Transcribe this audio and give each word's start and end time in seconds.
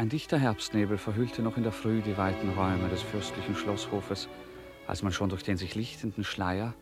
Ein 0.00 0.08
dichter 0.08 0.38
Herbstnebel 0.38 0.96
verhüllte 0.96 1.42
noch 1.42 1.58
in 1.58 1.62
der 1.62 1.72
Früh 1.72 2.00
die 2.00 2.16
weiten 2.16 2.48
Räume 2.56 2.88
des 2.88 3.02
fürstlichen 3.02 3.54
Schlosshofes, 3.54 4.30
als 4.86 5.02
man 5.02 5.12
schon 5.12 5.28
durch 5.28 5.42
den 5.42 5.58
sich 5.58 5.74
lichtenden 5.74 6.24
Schleier 6.24 6.72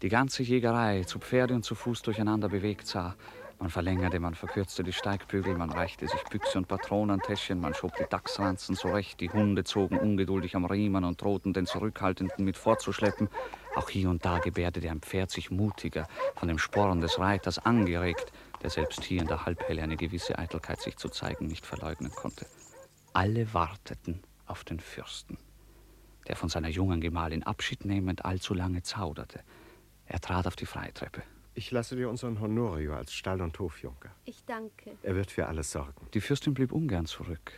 die 0.00 0.08
ganze 0.08 0.42
Jägerei 0.42 1.04
zu 1.04 1.18
Pferde 1.18 1.52
und 1.52 1.66
zu 1.66 1.74
Fuß 1.74 2.00
durcheinander 2.00 2.48
bewegt 2.48 2.86
sah. 2.86 3.14
Man 3.58 3.68
verlängerte, 3.68 4.20
man 4.20 4.34
verkürzte 4.34 4.82
die 4.84 4.94
Steigbügel, 4.94 5.54
man 5.54 5.68
reichte 5.68 6.08
sich 6.08 6.24
Büchse 6.30 6.56
und 6.56 6.66
Patronentäschchen, 6.66 7.60
man 7.60 7.74
schob 7.74 7.94
die 7.98 8.06
Dachsranzen 8.08 8.74
zurecht, 8.74 9.20
die 9.20 9.28
Hunde 9.28 9.64
zogen 9.64 9.98
ungeduldig 9.98 10.56
am 10.56 10.64
Riemen 10.64 11.04
und 11.04 11.20
drohten 11.20 11.52
den 11.52 11.66
Zurückhaltenden 11.66 12.42
mit 12.42 12.56
fortzuschleppen. 12.56 13.28
Auch 13.76 13.90
hier 13.90 14.08
und 14.08 14.24
da 14.24 14.38
gebärdete 14.38 14.88
ein 14.88 15.02
Pferd 15.02 15.30
sich 15.30 15.50
mutiger, 15.50 16.08
von 16.36 16.48
dem 16.48 16.58
Sporn 16.58 17.02
des 17.02 17.18
Reiters 17.18 17.58
angeregt, 17.58 18.32
der 18.62 18.70
selbst 18.70 19.02
hier 19.04 19.20
in 19.20 19.28
der 19.28 19.44
Halbhelle 19.44 19.82
eine 19.82 19.96
gewisse 19.96 20.38
Eitelkeit 20.38 20.80
sich 20.80 20.96
zu 20.96 21.08
zeigen 21.08 21.46
nicht 21.46 21.66
verleugnen 21.66 22.12
konnte. 22.12 22.46
Alle 23.12 23.52
warteten 23.52 24.22
auf 24.46 24.64
den 24.64 24.80
Fürsten, 24.80 25.36
der 26.28 26.36
von 26.36 26.48
seiner 26.48 26.68
jungen 26.68 27.00
Gemahlin 27.00 27.42
Abschied 27.42 27.84
nehmend 27.84 28.24
allzu 28.24 28.54
lange 28.54 28.82
zauderte. 28.82 29.40
Er 30.06 30.20
trat 30.20 30.46
auf 30.46 30.56
die 30.56 30.66
Freitreppe. 30.66 31.22
Ich 31.54 31.70
lasse 31.70 31.96
dir 31.96 32.08
unseren 32.08 32.40
Honorio 32.40 32.94
als 32.94 33.12
Stall- 33.12 33.42
und 33.42 33.58
Hofjunker. 33.58 34.10
Ich 34.24 34.44
danke. 34.46 34.96
Er 35.02 35.14
wird 35.14 35.30
für 35.30 35.46
alles 35.46 35.70
sorgen. 35.70 36.06
Die 36.14 36.20
Fürstin 36.20 36.54
blieb 36.54 36.72
ungern 36.72 37.06
zurück. 37.06 37.52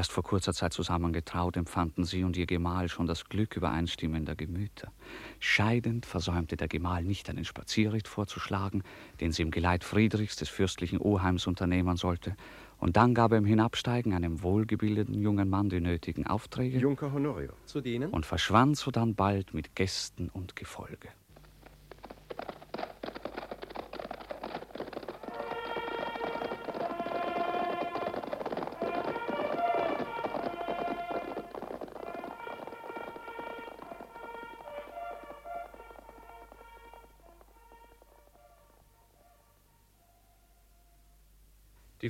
Erst 0.00 0.12
vor 0.12 0.24
kurzer 0.24 0.54
Zeit 0.54 0.72
zusammengetraut 0.72 1.58
empfanden 1.58 2.04
sie 2.04 2.24
und 2.24 2.34
ihr 2.34 2.46
Gemahl 2.46 2.88
schon 2.88 3.06
das 3.06 3.26
Glück 3.26 3.54
übereinstimmender 3.54 4.34
Gemüter. 4.34 4.92
Scheidend 5.40 6.06
versäumte 6.06 6.56
der 6.56 6.68
Gemahl 6.68 7.04
nicht 7.04 7.28
einen 7.28 7.44
Spazierritt 7.44 8.08
vorzuschlagen, 8.08 8.82
den 9.20 9.32
sie 9.32 9.42
im 9.42 9.50
Geleit 9.50 9.84
Friedrichs 9.84 10.36
des 10.36 10.48
fürstlichen 10.48 10.98
Oheims 11.02 11.46
unternehmen 11.46 11.98
sollte, 11.98 12.34
und 12.78 12.96
dann 12.96 13.12
gab 13.12 13.32
er 13.32 13.36
im 13.36 13.44
Hinabsteigen 13.44 14.14
einem 14.14 14.42
wohlgebildeten 14.42 15.20
jungen 15.20 15.50
Mann 15.50 15.68
die 15.68 15.82
nötigen 15.82 16.26
Aufträge. 16.26 16.78
Junker 16.78 17.12
Honorio. 17.12 17.52
Zu 17.66 17.82
dienen? 17.82 18.08
Und 18.08 18.24
verschwand 18.24 18.78
sodann 18.78 19.14
bald 19.14 19.52
mit 19.52 19.76
Gästen 19.76 20.30
und 20.30 20.56
Gefolge. 20.56 21.10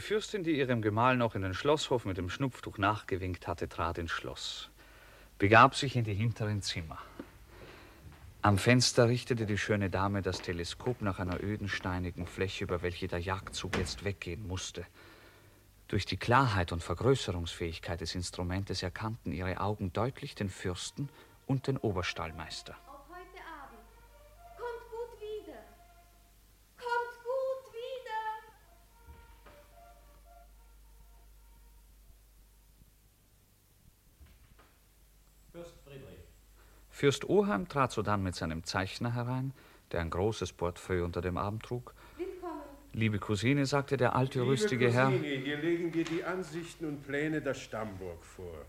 Die 0.00 0.06
Fürstin, 0.06 0.44
die 0.44 0.56
ihrem 0.56 0.80
Gemahl 0.80 1.18
noch 1.18 1.34
in 1.34 1.42
den 1.42 1.52
Schlosshof 1.52 2.06
mit 2.06 2.16
dem 2.16 2.30
Schnupftuch 2.30 2.78
nachgewinkt 2.78 3.46
hatte, 3.46 3.68
trat 3.68 3.98
ins 3.98 4.10
Schloss, 4.10 4.70
begab 5.36 5.74
sich 5.74 5.94
in 5.94 6.04
die 6.04 6.14
hinteren 6.14 6.62
Zimmer. 6.62 6.96
Am 8.40 8.56
Fenster 8.56 9.08
richtete 9.10 9.44
die 9.44 9.58
schöne 9.58 9.90
Dame 9.90 10.22
das 10.22 10.40
Teleskop 10.40 11.02
nach 11.02 11.18
einer 11.18 11.44
öden, 11.44 11.68
steinigen 11.68 12.26
Fläche, 12.26 12.64
über 12.64 12.80
welche 12.80 13.08
der 13.08 13.18
Jagdzug 13.18 13.76
jetzt 13.76 14.02
weggehen 14.02 14.48
musste. 14.48 14.86
Durch 15.88 16.06
die 16.06 16.16
Klarheit 16.16 16.72
und 16.72 16.82
Vergrößerungsfähigkeit 16.82 18.00
des 18.00 18.14
Instrumentes 18.14 18.82
erkannten 18.82 19.32
ihre 19.32 19.60
Augen 19.60 19.92
deutlich 19.92 20.34
den 20.34 20.48
Fürsten 20.48 21.10
und 21.46 21.66
den 21.66 21.76
Oberstallmeister. 21.76 22.74
Fürst 37.00 37.26
Oheim 37.30 37.66
trat 37.66 37.92
sodann 37.92 38.22
mit 38.22 38.34
seinem 38.34 38.62
Zeichner 38.62 39.14
herein, 39.14 39.54
der 39.90 40.00
ein 40.00 40.10
großes 40.10 40.52
Portefeuille 40.52 41.02
unter 41.02 41.22
dem 41.22 41.38
Arm 41.38 41.62
trug. 41.62 41.94
Willkommen. 42.18 42.60
Liebe 42.92 43.18
Cousine, 43.18 43.64
sagte 43.64 43.96
der 43.96 44.14
alte, 44.14 44.40
Liebe 44.40 44.50
rüstige 44.50 44.92
Herr. 44.92 45.06
Cousine, 45.06 45.38
hier 45.38 45.56
legen 45.56 45.94
wir 45.94 46.04
die 46.04 46.22
Ansichten 46.22 46.84
und 46.84 47.02
Pläne 47.06 47.40
der 47.40 47.54
Stammburg 47.54 48.22
vor. 48.22 48.66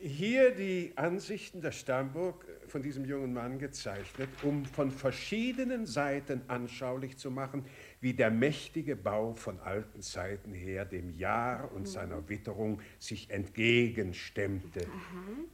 Hier 0.00 0.52
die 0.52 0.92
Ansichten 0.96 1.60
der 1.60 1.70
Stammburg 1.70 2.44
von 2.66 2.82
diesem 2.82 3.04
jungen 3.04 3.34
Mann 3.34 3.60
gezeichnet, 3.60 4.28
um 4.42 4.64
von 4.64 4.90
verschiedenen 4.90 5.86
Seiten 5.86 6.42
anschaulich 6.48 7.16
zu 7.18 7.30
machen, 7.30 7.66
wie 8.00 8.14
der 8.14 8.30
mächtige 8.30 8.96
Bau 8.96 9.34
von 9.34 9.60
alten 9.60 10.00
Zeiten 10.00 10.54
her 10.54 10.84
dem 10.84 11.10
Jahr 11.10 11.70
und 11.72 11.86
seiner 11.86 12.28
Witterung 12.28 12.80
sich 12.98 13.30
entgegenstemmte. 13.30 14.86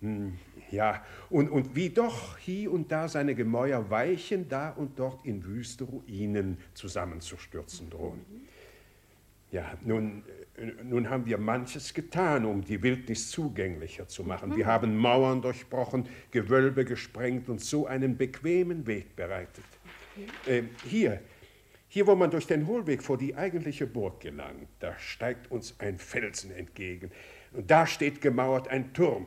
Hm, 0.00 0.38
Ja, 0.70 1.04
und, 1.30 1.48
und 1.48 1.74
wie 1.76 1.90
doch 1.90 2.38
hier 2.38 2.72
und 2.72 2.90
da 2.90 3.08
seine 3.08 3.34
Gemäuer 3.34 3.90
weichen, 3.90 4.48
da 4.48 4.70
und 4.70 4.98
dort 4.98 5.24
in 5.24 5.44
wüste 5.44 5.84
Ruinen 5.84 6.58
zusammenzustürzen 6.74 7.90
drohen. 7.90 8.24
Ja, 9.52 9.78
nun, 9.84 10.24
nun 10.82 11.08
haben 11.08 11.24
wir 11.26 11.38
manches 11.38 11.94
getan, 11.94 12.44
um 12.44 12.64
die 12.64 12.82
Wildnis 12.82 13.30
zugänglicher 13.30 14.08
zu 14.08 14.24
machen. 14.24 14.56
Wir 14.56 14.66
haben 14.66 14.96
Mauern 14.96 15.40
durchbrochen, 15.40 16.08
Gewölbe 16.30 16.84
gesprengt 16.84 17.48
und 17.48 17.60
so 17.60 17.86
einen 17.86 18.16
bequemen 18.16 18.86
Weg 18.86 19.14
bereitet. 19.14 19.64
Äh, 20.46 20.62
hier, 20.84 21.20
hier, 21.96 22.06
wo 22.06 22.14
man 22.14 22.30
durch 22.30 22.46
den 22.46 22.66
Hohlweg 22.66 23.02
vor 23.02 23.16
die 23.16 23.36
eigentliche 23.36 23.86
Burg 23.86 24.20
gelangt, 24.20 24.68
da 24.80 24.98
steigt 24.98 25.50
uns 25.50 25.80
ein 25.80 25.96
Felsen 25.96 26.50
entgegen. 26.50 27.10
Und 27.52 27.70
da 27.70 27.86
steht 27.86 28.20
gemauert 28.20 28.68
ein 28.68 28.92
Turm. 28.92 29.26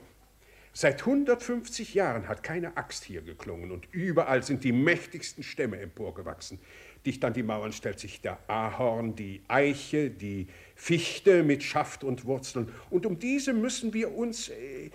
Seit 0.72 1.00
150 1.00 1.96
Jahren 1.96 2.28
hat 2.28 2.44
keine 2.44 2.78
Axt 2.78 3.06
hier 3.06 3.24
geklungen 3.24 3.72
und 3.72 3.92
überall 3.92 4.44
sind 4.44 4.64
die 4.64 4.72
mächtigsten 4.72 5.42
Stämme 5.42 5.80
emporgewachsen. 5.80 6.60
Dicht 7.06 7.24
an 7.24 7.34
die 7.34 7.44
Mauern 7.44 7.72
stellt 7.72 8.00
sich 8.00 8.22
der 8.22 8.40
Ahorn, 8.50 9.16
die 9.16 9.42
Eiche, 9.48 10.10
die 10.10 10.48
Fichte 10.76 11.44
mit 11.44 11.64
Schaft 11.64 12.04
und 12.04 12.26
Wurzeln. 12.26 12.72
Und 12.90 13.06
um 13.06 13.18
diese 13.20 13.54
müssen 13.54 13.94
wir 13.94 14.14
uns 14.16 14.50
äh, 14.50 14.90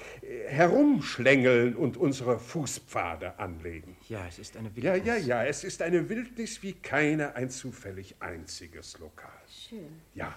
herumschlängeln 0.48 1.74
und 1.76 1.96
unsere 1.96 2.38
Fußpfade 2.38 3.38
anlegen. 3.38 3.96
Ja, 4.08 4.26
es 4.28 4.38
ist 4.38 4.56
eine 4.56 4.70
Ja, 4.76 4.94
Wildnis. 4.94 5.06
ja, 5.06 5.16
ja, 5.16 5.44
es 5.44 5.64
ist 5.64 5.82
eine 5.82 6.08
Wildnis 6.08 6.62
wie 6.62 6.74
keine 6.74 7.34
ein 7.36 7.50
zufällig 7.50 8.16
einziges 8.20 8.98
Lokal. 8.98 9.30
Schön. 9.48 10.00
Ja, 10.14 10.34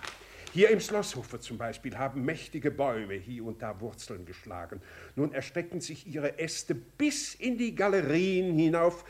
hier 0.53 0.69
im 0.69 0.80
Schlosshofe 0.80 1.39
zum 1.39 1.57
Beispiel 1.57 1.97
haben 1.97 2.24
mächtige 2.24 2.71
Bäume 2.71 3.13
hier 3.15 3.44
und 3.45 3.62
da 3.62 3.80
Wurzeln 3.81 4.25
geschlagen. 4.25 4.81
Nun 5.15 5.33
erstrecken 5.33 5.81
sich 5.81 6.07
ihre 6.07 6.39
Äste 6.39 6.74
bis 6.75 7.36
in 7.36 7.57
die 7.57 7.75
Galerien 7.75 8.57
hinauf, 8.57 9.03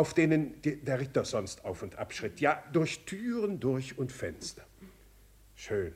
auf 0.00 0.14
denen 0.14 0.54
der 0.62 0.98
Ritter 0.98 1.26
sonst 1.26 1.62
auf 1.66 1.82
und 1.82 1.98
ab 1.98 2.14
schritt. 2.14 2.40
Ja, 2.40 2.64
durch 2.72 3.04
Türen, 3.04 3.60
durch 3.60 3.98
und 3.98 4.10
Fenster. 4.10 4.62
Schön. 5.54 5.92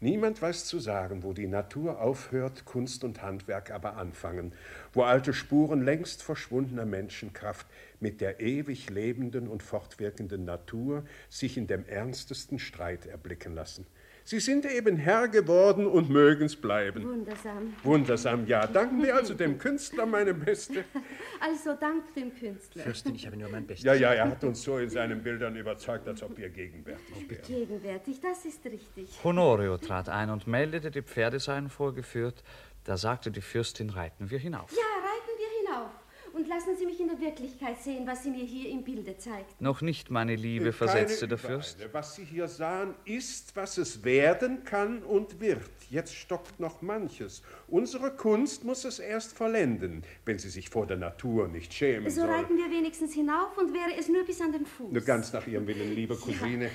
Niemand 0.00 0.40
weiß 0.40 0.64
zu 0.64 0.78
sagen, 0.78 1.22
wo 1.22 1.34
die 1.34 1.46
Natur 1.46 2.00
aufhört, 2.00 2.64
Kunst 2.64 3.04
und 3.04 3.20
Handwerk 3.20 3.70
aber 3.70 3.98
anfangen, 3.98 4.54
wo 4.94 5.02
alte 5.02 5.34
Spuren 5.34 5.84
längst 5.84 6.22
verschwundener 6.22 6.86
Menschenkraft 6.86 7.66
mit 8.00 8.22
der 8.22 8.40
ewig 8.40 8.88
lebenden 8.88 9.46
und 9.46 9.62
fortwirkenden 9.62 10.46
Natur 10.46 11.04
sich 11.28 11.58
in 11.58 11.66
dem 11.66 11.84
ernstesten 11.84 12.58
Streit 12.58 13.04
erblicken 13.04 13.54
lassen. 13.54 13.86
Sie 14.24 14.40
sind 14.40 14.64
eben 14.66 14.96
Herr 14.96 15.28
geworden 15.28 15.86
und 15.86 16.10
mögen's 16.10 16.54
bleiben. 16.56 17.04
Wundersam. 17.04 17.74
Wundersam, 17.82 18.46
ja. 18.46 18.66
Danken 18.66 19.02
wir 19.02 19.16
also 19.16 19.34
dem 19.34 19.58
Künstler, 19.58 20.06
meine 20.06 20.34
Beste. 20.34 20.84
Also 21.40 21.74
dank 21.74 22.14
dem 22.14 22.32
Künstler. 22.32 22.84
Fürstin, 22.84 23.16
ich 23.16 23.26
habe 23.26 23.36
nur 23.36 23.48
mein 23.50 23.66
Bestes. 23.66 23.84
Ja, 23.84 23.94
ja, 23.94 24.12
er 24.12 24.30
hat 24.30 24.44
uns 24.44 24.62
so 24.62 24.78
in 24.78 24.88
seinen 24.88 25.24
Bildern 25.24 25.56
überzeugt, 25.56 26.06
als 26.06 26.22
ob 26.22 26.38
wir 26.38 26.48
gegenwärtig 26.50 27.28
wären. 27.28 27.42
Gegenwärtig, 27.42 28.20
das 28.20 28.44
ist 28.44 28.64
richtig. 28.64 29.08
Honorio 29.24 29.76
trat 29.76 30.08
ein 30.08 30.30
und 30.30 30.46
meldete, 30.46 30.92
die 30.92 31.02
Pferde 31.02 31.40
seien 31.40 31.68
vorgeführt. 31.68 32.44
Da 32.84 32.96
sagte 32.96 33.32
die 33.32 33.40
Fürstin, 33.40 33.90
reiten 33.90 34.30
wir 34.30 34.38
hinauf. 34.38 34.70
Ja, 34.70 34.82
reiten 34.82 35.38
wir 35.38 35.68
hinauf. 35.68 35.90
Und 36.34 36.48
lassen 36.48 36.74
Sie 36.78 36.86
mich 36.86 36.98
in 36.98 37.08
der 37.08 37.20
Wirklichkeit 37.20 37.78
sehen, 37.82 38.06
was 38.06 38.22
Sie 38.22 38.30
mir 38.30 38.44
hier 38.44 38.70
im 38.70 38.82
Bilde 38.82 39.16
zeigt. 39.18 39.60
Noch 39.60 39.82
nicht, 39.82 40.10
meine 40.10 40.34
Liebe, 40.34 40.72
versetzte 40.72 41.28
der 41.28 41.36
Fürst. 41.38 41.78
Was 41.92 42.14
Sie 42.14 42.24
hier 42.24 42.48
sahen, 42.48 42.94
ist, 43.04 43.54
was 43.54 43.76
es 43.76 44.02
werden 44.02 44.64
kann 44.64 45.02
und 45.02 45.40
wird. 45.40 45.60
Jetzt 45.90 46.14
stockt 46.14 46.58
noch 46.58 46.80
manches. 46.80 47.42
Unsere 47.68 48.10
Kunst 48.12 48.64
muss 48.64 48.84
es 48.86 48.98
erst 48.98 49.36
vollenden, 49.36 50.04
wenn 50.24 50.38
sie 50.38 50.48
sich 50.48 50.70
vor 50.70 50.86
der 50.86 50.96
Natur 50.96 51.48
nicht 51.48 51.74
schämen 51.74 52.10
So 52.10 52.22
soll. 52.22 52.30
reiten 52.30 52.56
wir 52.56 52.70
wenigstens 52.70 53.12
hinauf 53.12 53.56
und 53.58 53.74
wäre 53.74 53.98
es 53.98 54.08
nur 54.08 54.24
bis 54.24 54.40
an 54.40 54.52
den 54.52 54.64
Fuß. 54.64 54.90
Nur 54.90 55.02
ganz 55.02 55.32
nach 55.34 55.46
Ihrem 55.46 55.66
Willen, 55.66 55.94
liebe 55.94 56.16
Cousine. 56.16 56.70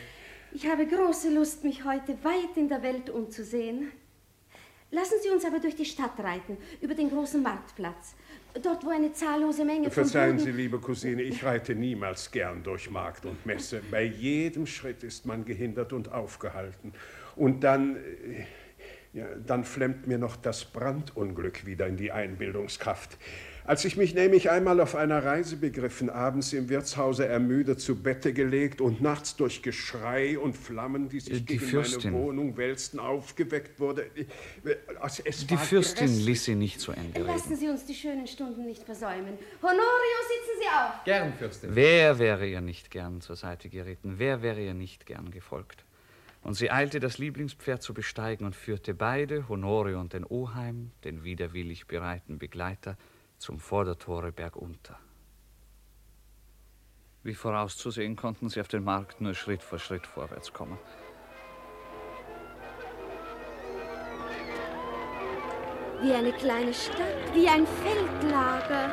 Ich 0.53 0.67
habe 0.67 0.85
große 0.85 1.33
Lust, 1.33 1.63
mich 1.63 1.83
heute 1.83 2.13
weit 2.23 2.55
in 2.55 2.69
der 2.69 2.83
Welt 2.83 3.09
umzusehen. 3.09 3.91
Lassen 4.89 5.15
Sie 5.21 5.29
uns 5.29 5.43
aber 5.43 5.59
durch 5.59 5.75
die 5.75 5.85
Stadt 5.85 6.17
reiten, 6.19 6.57
über 6.81 6.95
den 6.95 7.09
großen 7.09 7.43
Marktplatz. 7.43 8.15
Dort, 8.63 8.85
wo 8.85 8.89
eine 8.89 9.11
zahllose 9.11 9.65
Menge 9.65 9.85
von 9.91 10.03
Verzeihen 10.05 10.37
Buden- 10.37 10.45
Sie, 10.45 10.51
liebe 10.51 10.79
Cousine, 10.79 11.21
ich 11.21 11.43
reite 11.43 11.75
niemals 11.75 12.31
gern 12.31 12.63
durch 12.63 12.89
Markt 12.89 13.25
und 13.25 13.45
Messe. 13.45 13.81
Bei 13.91 14.03
jedem 14.03 14.65
Schritt 14.65 15.03
ist 15.03 15.25
man 15.25 15.43
gehindert 15.43 15.91
und 15.93 16.11
aufgehalten. 16.11 16.93
Und 17.35 17.63
dann, 17.63 17.97
äh, 17.97 18.45
Ja, 19.13 19.25
dann 19.47 19.63
flemmt 19.63 20.05
mir 20.05 20.17
noch 20.19 20.35
das 20.35 20.65
Brandunglück 20.65 21.65
wieder 21.65 21.87
in 21.87 21.97
die 21.97 22.11
Einbildungskraft. 22.11 23.17
Als 23.67 23.83
ich 23.83 23.97
mich 23.97 24.13
nämlich 24.15 24.49
einmal 24.49 24.79
auf 24.79 24.95
einer 24.95 25.25
Reise 25.25 25.57
begriffen, 25.57 26.09
abends 26.09 26.53
im 26.53 26.69
Wirtshause 26.69 27.27
ermüdet 27.27 27.81
zu 27.81 28.01
Bette 28.01 28.31
gelegt 28.31 28.79
und 28.79 29.01
nachts 29.01 29.35
durch 29.35 29.61
Geschrei 29.61 30.39
und 30.39 30.55
Flammen, 30.55 31.09
die 31.09 31.19
sich 31.19 31.39
Die 31.45 31.57
gegen 31.57 31.59
Fürstin. 31.59 32.13
meine 32.13 32.23
Wohnung 32.23 32.55
wälzten, 32.55 32.97
aufgeweckt 32.97 33.77
wurde. 33.81 34.05
Also 35.01 35.21
es 35.25 35.45
Die 35.45 35.57
Fürstin 35.57 36.07
grässlich. 36.07 36.25
ließ 36.25 36.45
sie 36.45 36.55
nicht 36.55 36.79
zu 36.79 36.93
Ende 36.93 37.19
reden. 37.19 37.27
Lassen 37.27 37.57
Sie 37.57 37.67
uns 37.67 37.85
die 37.85 37.93
schönen 37.93 38.25
Stunden 38.25 38.65
nicht 38.65 38.83
versäumen. 38.83 39.37
Honorio, 39.61 39.79
sitzen 39.81 40.61
Sie 40.61 40.67
auf. 40.69 41.03
Gern, 41.03 41.33
Fürstin. 41.33 41.69
Wer 41.73 42.19
wäre 42.19 42.47
ihr 42.47 42.61
nicht 42.61 42.89
gern 42.89 43.19
zur 43.19 43.35
Seite 43.35 43.67
geritten? 43.67 44.13
Wer 44.17 44.41
wäre 44.41 44.61
ihr 44.61 44.75
nicht 44.75 45.05
gern 45.05 45.29
gefolgt? 45.29 45.83
Und 46.41 46.53
sie 46.53 46.71
eilte, 46.71 47.01
das 47.01 47.17
Lieblingspferd 47.17 47.83
zu 47.83 47.93
besteigen 47.93 48.45
und 48.45 48.55
führte 48.55 48.93
beide, 48.93 49.49
Honorio 49.49 49.99
und 49.99 50.13
den 50.13 50.23
Oheim, 50.23 50.91
den 51.03 51.25
widerwillig 51.25 51.87
bereiten 51.87 52.37
Begleiter, 52.37 52.95
zum 53.37 53.59
Vordertore 53.59 54.31
bergunter. 54.31 54.99
Wie 57.23 57.35
vorauszusehen, 57.35 58.15
konnten 58.15 58.49
sie 58.49 58.61
auf 58.61 58.67
den 58.67 58.83
Markt 58.83 59.19
nur 59.19 59.33
Schritt 59.33 59.61
vor 59.61 59.79
Schritt 59.79 60.07
vorwärts 60.07 60.53
kommen. 60.53 60.77
Wie 66.01 66.13
eine 66.13 66.31
kleine 66.31 66.73
Stadt, 66.73 67.33
wie 67.33 67.49
ein 67.49 67.65
Feldlager. 67.67 68.91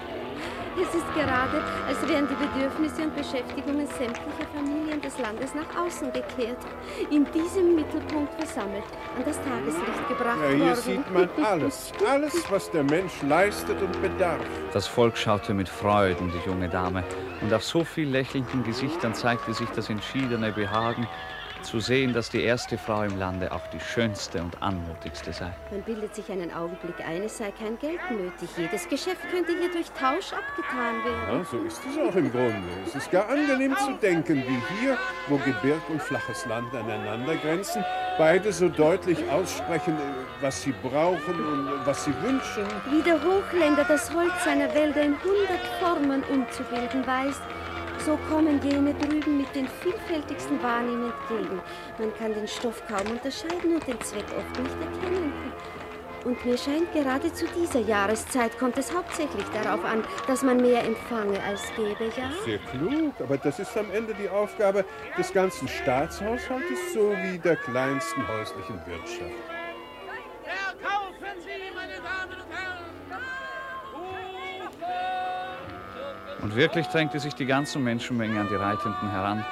Es 0.78 0.94
ist 0.94 1.14
gerade, 1.14 1.62
als 1.88 2.06
wären 2.06 2.28
die 2.28 2.34
Bedürfnisse 2.34 3.02
und 3.02 3.16
Beschäftigungen 3.16 3.86
sämtlicher 3.86 4.46
Familien 4.54 5.00
des 5.00 5.18
Landes 5.18 5.54
nach 5.54 5.82
außen 5.82 6.12
gekehrt, 6.12 6.58
in 7.10 7.26
diesem 7.32 7.74
Mittelpunkt 7.74 8.34
versammelt, 8.34 8.84
an 9.16 9.24
das 9.24 9.36
Tageslicht 9.42 10.08
gebracht 10.08 10.38
Ja, 10.42 10.48
hier 10.50 10.66
worden. 10.66 10.76
sieht 10.76 11.12
man 11.12 11.30
alles, 11.44 11.92
alles, 12.06 12.50
was 12.50 12.70
der 12.70 12.84
Mensch 12.84 13.22
leistet 13.22 13.80
und 13.80 14.02
bedarf. 14.02 14.40
Das 14.72 14.86
Volk 14.86 15.16
schaute 15.16 15.54
mit 15.54 15.68
Freuden 15.68 16.30
die 16.30 16.48
junge 16.48 16.68
Dame, 16.68 17.02
und 17.40 17.52
auf 17.54 17.64
so 17.64 17.82
viel 17.82 18.08
lächelnden 18.08 18.62
Gesichtern 18.62 19.14
zeigte 19.14 19.54
sich 19.54 19.68
das 19.70 19.88
entschiedene 19.88 20.52
Behagen, 20.52 21.06
zu 21.66 21.80
sehen, 21.80 22.14
dass 22.14 22.30
die 22.30 22.42
erste 22.42 22.78
Frau 22.78 23.02
im 23.02 23.18
Lande 23.18 23.50
auch 23.50 23.66
die 23.72 23.80
schönste 23.80 24.40
und 24.40 24.62
anmutigste 24.62 25.32
sei. 25.32 25.50
Man 25.70 25.82
bildet 25.82 26.14
sich 26.14 26.30
einen 26.30 26.52
Augenblick 26.52 27.00
ein, 27.06 27.22
es 27.22 27.38
sei 27.38 27.50
kein 27.50 27.76
Geld 27.78 28.00
nötig. 28.10 28.48
Jedes 28.56 28.88
Geschäft 28.88 29.22
könnte 29.30 29.52
hier 29.58 29.70
durch 29.72 29.90
Tausch 29.90 30.32
abgetan 30.32 31.04
werden. 31.04 31.38
Ja, 31.38 31.44
so 31.44 31.58
ist 31.64 31.80
es 31.84 31.98
auch 31.98 32.14
im 32.14 32.30
Grunde. 32.30 32.68
Es 32.86 32.94
ist 32.94 33.10
gar 33.10 33.28
angenehm 33.28 33.76
zu 33.76 33.92
denken, 34.00 34.44
wie 34.46 34.80
hier, 34.80 34.96
wo 35.28 35.36
Gebirg 35.38 35.82
und 35.88 36.00
flaches 36.00 36.46
Land 36.46 36.72
aneinander 36.72 37.34
grenzen, 37.36 37.84
beide 38.16 38.52
so 38.52 38.68
deutlich 38.68 39.18
aussprechen, 39.30 39.96
was 40.40 40.62
sie 40.62 40.74
brauchen 40.82 41.34
und 41.34 41.84
was 41.84 42.04
sie 42.04 42.14
wünschen. 42.22 42.64
Wie 42.90 43.02
der 43.02 43.18
Hochländer 43.22 43.84
das 43.84 44.14
Holz 44.14 44.32
seiner 44.44 44.72
Wälder 44.72 45.02
in 45.02 45.16
hundert 45.22 45.66
Formen 45.80 46.22
umzubilden 46.24 47.06
weiß, 47.06 47.40
so 48.06 48.16
kommen 48.30 48.60
jene 48.62 48.94
drüben 48.94 49.38
mit 49.38 49.52
den 49.52 49.66
vielfältigsten 49.66 50.62
Waren 50.62 50.88
ihm 50.92 51.10
entgegen. 51.10 51.60
Man 51.98 52.16
kann 52.16 52.32
den 52.34 52.46
Stoff 52.46 52.80
kaum 52.86 53.04
unterscheiden 53.10 53.74
und 53.74 53.86
den 53.86 54.00
Zweck 54.00 54.26
oft 54.38 54.62
nicht 54.62 54.76
erkennen. 54.80 55.32
Und 56.24 56.44
mir 56.44 56.56
scheint, 56.56 56.92
gerade 56.92 57.32
zu 57.32 57.46
dieser 57.48 57.80
Jahreszeit 57.80 58.56
kommt 58.58 58.78
es 58.78 58.94
hauptsächlich 58.94 59.44
darauf 59.52 59.84
an, 59.84 60.04
dass 60.28 60.42
man 60.42 60.56
mehr 60.58 60.84
empfange 60.84 61.40
als 61.42 61.62
gebe, 61.74 62.04
ja? 62.16 62.30
Sehr 62.44 62.58
klug, 62.58 63.14
aber 63.20 63.38
das 63.38 63.58
ist 63.58 63.76
am 63.76 63.90
Ende 63.92 64.14
die 64.14 64.28
Aufgabe 64.28 64.84
des 65.18 65.32
ganzen 65.32 65.66
Staatshaushaltes 65.66 66.92
sowie 66.94 67.38
der 67.38 67.56
kleinsten 67.56 68.26
häuslichen 68.28 68.80
Wirtschaft. 68.86 69.34
Verkaufen 70.44 71.40
Sie, 71.40 71.75
Und 76.46 76.54
wirklich 76.54 76.86
drängte 76.86 77.18
sich 77.18 77.34
die 77.34 77.44
ganze 77.44 77.80
Menschenmenge 77.80 78.38
an 78.38 78.46
die 78.48 78.54
Reitenden 78.54 79.10
heran. 79.10 79.44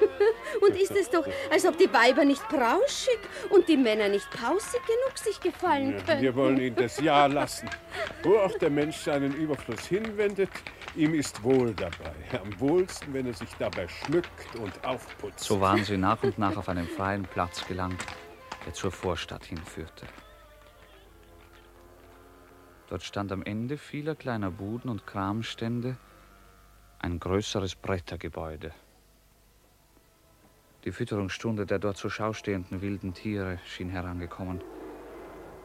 Und 0.60 0.74
ist 0.74 0.90
es 0.90 1.08
doch, 1.08 1.24
als 1.52 1.64
ob 1.64 1.78
die 1.78 1.88
Weiber 1.92 2.24
nicht 2.24 2.42
brauschig 2.48 3.16
und 3.50 3.68
die 3.68 3.76
Männer 3.76 4.08
nicht 4.08 4.28
pausig 4.32 4.80
genug 4.84 5.16
sich 5.16 5.40
gefallen 5.40 5.92
Ja, 5.98 6.02
können. 6.04 6.22
wir 6.22 6.34
wollen 6.34 6.58
ihn 6.58 6.74
das 6.74 6.98
Ja 7.00 7.26
lassen. 7.40 7.70
Wo 8.24 8.38
auch 8.38 8.58
der 8.58 8.70
Mensch 8.70 8.96
seinen 8.96 9.32
Überfluss 9.36 9.86
hinwendet, 9.86 10.50
ihm 10.96 11.14
ist 11.14 11.40
wohl 11.44 11.74
dabei. 11.74 12.12
Am 12.42 12.58
wohlsten, 12.58 13.14
wenn 13.14 13.26
er 13.26 13.34
sich 13.34 13.50
dabei 13.60 13.86
schmückt 13.86 14.56
und 14.56 14.84
aufputzt. 14.84 15.44
So 15.44 15.60
waren 15.60 15.84
sie 15.84 15.96
nach 15.96 16.24
und 16.24 16.38
nach 16.38 16.56
auf 16.56 16.68
einen 16.68 16.88
freien 16.88 17.22
Platz 17.22 17.64
gelangt, 17.68 18.04
der 18.66 18.72
zur 18.72 18.90
Vorstadt 18.90 19.44
hinführte. 19.44 20.06
Dort 22.88 23.04
stand 23.04 23.30
am 23.30 23.44
Ende 23.44 23.78
vieler 23.78 24.16
kleiner 24.16 24.50
Buden 24.50 24.90
und 24.90 25.06
Kramstände 25.06 25.96
ein 27.02 27.18
größeres 27.18 27.74
Brettergebäude. 27.74 28.72
Die 30.84 30.92
Fütterungsstunde 30.92 31.66
der 31.66 31.78
dort 31.78 31.96
zur 31.96 32.10
Schau 32.10 32.32
stehenden 32.32 32.80
wilden 32.80 33.12
Tiere 33.12 33.58
schien 33.66 33.90
herangekommen. 33.90 34.62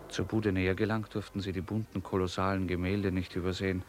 Zur 0.09 0.25
Bude 0.25 0.51
näher 0.51 0.75
gelangt 0.75 1.13
durften 1.13 1.39
sie 1.39 1.51
die 1.51 1.61
bunten, 1.61 2.01
kolossalen 2.01 2.67
Gemälde 2.67 3.11
nicht 3.11 3.35
übersehen, 3.35 3.83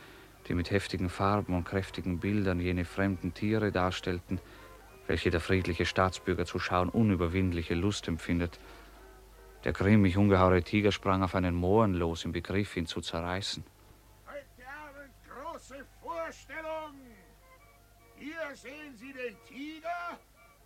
die 0.46 0.54
mit 0.54 0.70
heftigen 0.70 1.08
Farben 1.08 1.54
und 1.54 1.64
kräftigen 1.64 2.18
Bildern 2.18 2.60
jene 2.60 2.84
fremden 2.84 3.32
Tiere 3.34 3.72
darstellten, 3.72 4.40
welche 5.06 5.30
der 5.30 5.40
friedliche 5.40 5.86
Staatsbürger 5.86 6.44
zu 6.44 6.58
schauen 6.58 6.90
unüberwindliche 6.90 7.74
Lust 7.74 8.08
empfindet. 8.08 8.58
Der 9.64 9.72
grimmig 9.72 10.16
ungeheure 10.16 10.62
Tiger 10.62 10.92
sprang 10.92 11.22
auf 11.22 11.34
einen 11.34 11.54
Mohren 11.54 11.94
los, 11.94 12.24
im 12.24 12.32
Begriff, 12.32 12.76
ihn 12.76 12.86
zu 12.86 13.00
zerreißen. 13.00 13.64
Heute 14.26 14.44
Abend 14.66 15.14
große 15.28 15.84
Vorstellung. 16.00 16.77
Hier 18.18 18.56
sehen 18.56 18.96
Sie 18.96 19.12
den 19.12 19.36
Tiger 19.46 20.18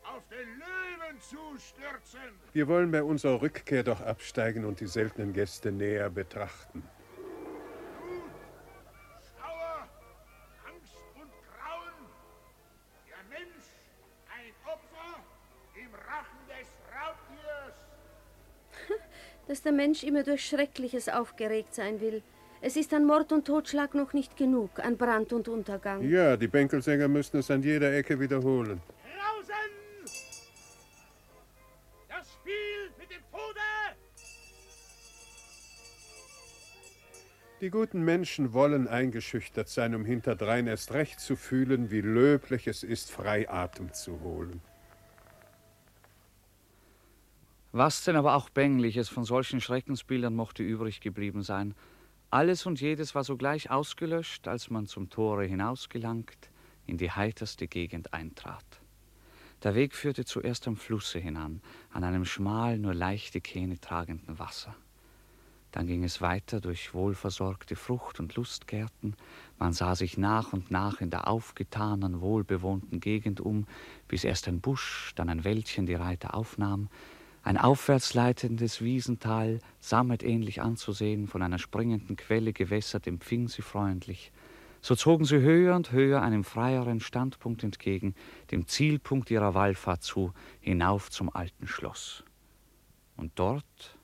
auf 0.04 0.22
den 0.28 0.48
Löwen 0.58 1.20
zustürzen. 1.20 2.20
Wir 2.52 2.66
wollen 2.66 2.90
bei 2.90 3.02
unserer 3.02 3.42
Rückkehr 3.42 3.82
doch 3.82 4.00
absteigen 4.00 4.64
und 4.64 4.80
die 4.80 4.86
seltenen 4.86 5.32
Gäste 5.32 5.70
näher 5.70 6.08
betrachten. 6.08 6.82
Schauer, 9.36 9.86
Angst 10.66 10.94
und 11.14 11.30
Grauen. 11.46 12.08
Der 13.08 13.38
Mensch 13.38 13.66
ein 14.28 14.52
Opfer 14.64 15.22
im 15.74 15.94
Rachen 15.94 16.40
des 16.48 16.68
Raubtiers. 16.90 17.76
dass 19.46 19.62
der 19.62 19.72
Mensch 19.72 20.02
immer 20.02 20.22
durch 20.22 20.46
Schreckliches 20.46 21.10
aufgeregt 21.10 21.74
sein 21.74 22.00
will. 22.00 22.22
Es 22.64 22.76
ist 22.76 22.94
an 22.94 23.04
Mord 23.04 23.32
und 23.32 23.44
Totschlag 23.44 23.92
noch 23.92 24.12
nicht 24.12 24.36
genug, 24.36 24.78
an 24.78 24.96
Brand 24.96 25.32
und 25.32 25.48
Untergang. 25.48 26.08
Ja, 26.08 26.36
die 26.36 26.46
Bänkelsänger 26.46 27.08
müssen 27.08 27.38
es 27.38 27.50
an 27.50 27.60
jeder 27.60 27.92
Ecke 27.92 28.20
wiederholen. 28.20 28.80
Draußen! 29.02 29.54
Das 32.08 32.32
Spiel 32.32 32.92
mit 33.00 33.10
dem 33.10 33.20
Tode! 33.32 33.60
Die 37.60 37.70
guten 37.70 38.04
Menschen 38.04 38.52
wollen 38.52 38.86
eingeschüchtert 38.86 39.68
sein, 39.68 39.96
um 39.96 40.04
hinterdrein 40.04 40.68
erst 40.68 40.92
recht 40.92 41.18
zu 41.18 41.34
fühlen, 41.34 41.90
wie 41.90 42.00
löblich 42.00 42.68
es 42.68 42.84
ist, 42.84 43.10
frei 43.10 43.50
Atem 43.50 43.92
zu 43.92 44.20
holen. 44.20 44.60
Was 47.72 48.04
denn 48.04 48.14
aber 48.14 48.36
auch 48.36 48.50
Bängliches 48.50 49.08
von 49.08 49.24
solchen 49.24 49.60
Schreckensbildern 49.60 50.34
mochte 50.36 50.62
übrig 50.62 51.00
geblieben 51.00 51.42
sein, 51.42 51.74
alles 52.32 52.64
und 52.64 52.80
jedes 52.80 53.14
war 53.14 53.24
sogleich 53.24 53.70
ausgelöscht, 53.70 54.48
als 54.48 54.70
man 54.70 54.86
zum 54.86 55.10
Tore 55.10 55.44
hinausgelangt, 55.44 56.50
in 56.86 56.96
die 56.96 57.10
heiterste 57.10 57.68
Gegend 57.68 58.14
eintrat. 58.14 58.64
Der 59.62 59.74
Weg 59.74 59.94
führte 59.94 60.24
zuerst 60.24 60.66
am 60.66 60.76
Flusse 60.76 61.18
hinan, 61.18 61.60
an 61.92 62.04
einem 62.04 62.24
schmal, 62.24 62.78
nur 62.78 62.94
leichte 62.94 63.40
Kähne 63.40 63.78
tragenden 63.78 64.38
Wasser. 64.38 64.74
Dann 65.72 65.86
ging 65.86 66.04
es 66.04 66.20
weiter 66.20 66.60
durch 66.60 66.94
wohlversorgte 66.94 67.76
Frucht- 67.76 68.18
und 68.18 68.34
Lustgärten. 68.34 69.14
Man 69.58 69.72
sah 69.72 69.94
sich 69.94 70.16
nach 70.16 70.52
und 70.52 70.70
nach 70.70 71.00
in 71.00 71.10
der 71.10 71.28
aufgetanen, 71.28 72.20
wohlbewohnten 72.20 73.00
Gegend 73.00 73.40
um, 73.40 73.66
bis 74.08 74.24
erst 74.24 74.48
ein 74.48 74.60
Busch, 74.60 75.12
dann 75.16 75.28
ein 75.28 75.44
Wäldchen 75.44 75.86
die 75.86 75.94
Reiter 75.94 76.34
aufnahm. 76.34 76.88
Ein 77.44 77.58
aufwärts 77.58 78.14
leitendes 78.14 78.80
Wiesental, 78.82 79.58
sammetähnlich 79.80 80.62
anzusehen, 80.62 81.26
von 81.26 81.42
einer 81.42 81.58
springenden 81.58 82.16
Quelle 82.16 82.52
gewässert, 82.52 83.06
empfing 83.08 83.48
sie 83.48 83.62
freundlich. 83.62 84.32
So 84.80 84.94
zogen 84.94 85.24
sie 85.24 85.40
höher 85.40 85.74
und 85.74 85.92
höher 85.92 86.22
einem 86.22 86.44
freieren 86.44 87.00
Standpunkt 87.00 87.64
entgegen, 87.64 88.14
dem 88.50 88.66
Zielpunkt 88.66 89.30
ihrer 89.30 89.54
Wallfahrt 89.54 90.02
zu, 90.02 90.32
hinauf 90.60 91.10
zum 91.10 91.34
alten 91.34 91.66
Schloss. 91.66 92.24
Und 93.16 93.32
dort 93.36 93.98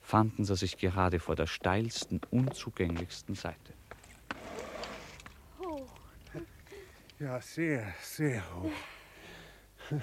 fanden 0.00 0.44
sie 0.44 0.56
sich 0.56 0.76
gerade 0.76 1.20
vor 1.20 1.36
der 1.36 1.46
steilsten, 1.46 2.20
unzugänglichsten 2.30 3.34
Seite. 3.34 3.72
Hoch. 5.58 5.94
Ja, 7.18 7.40
sehr, 7.40 7.94
sehr 8.02 8.42
hoch. 8.54 10.00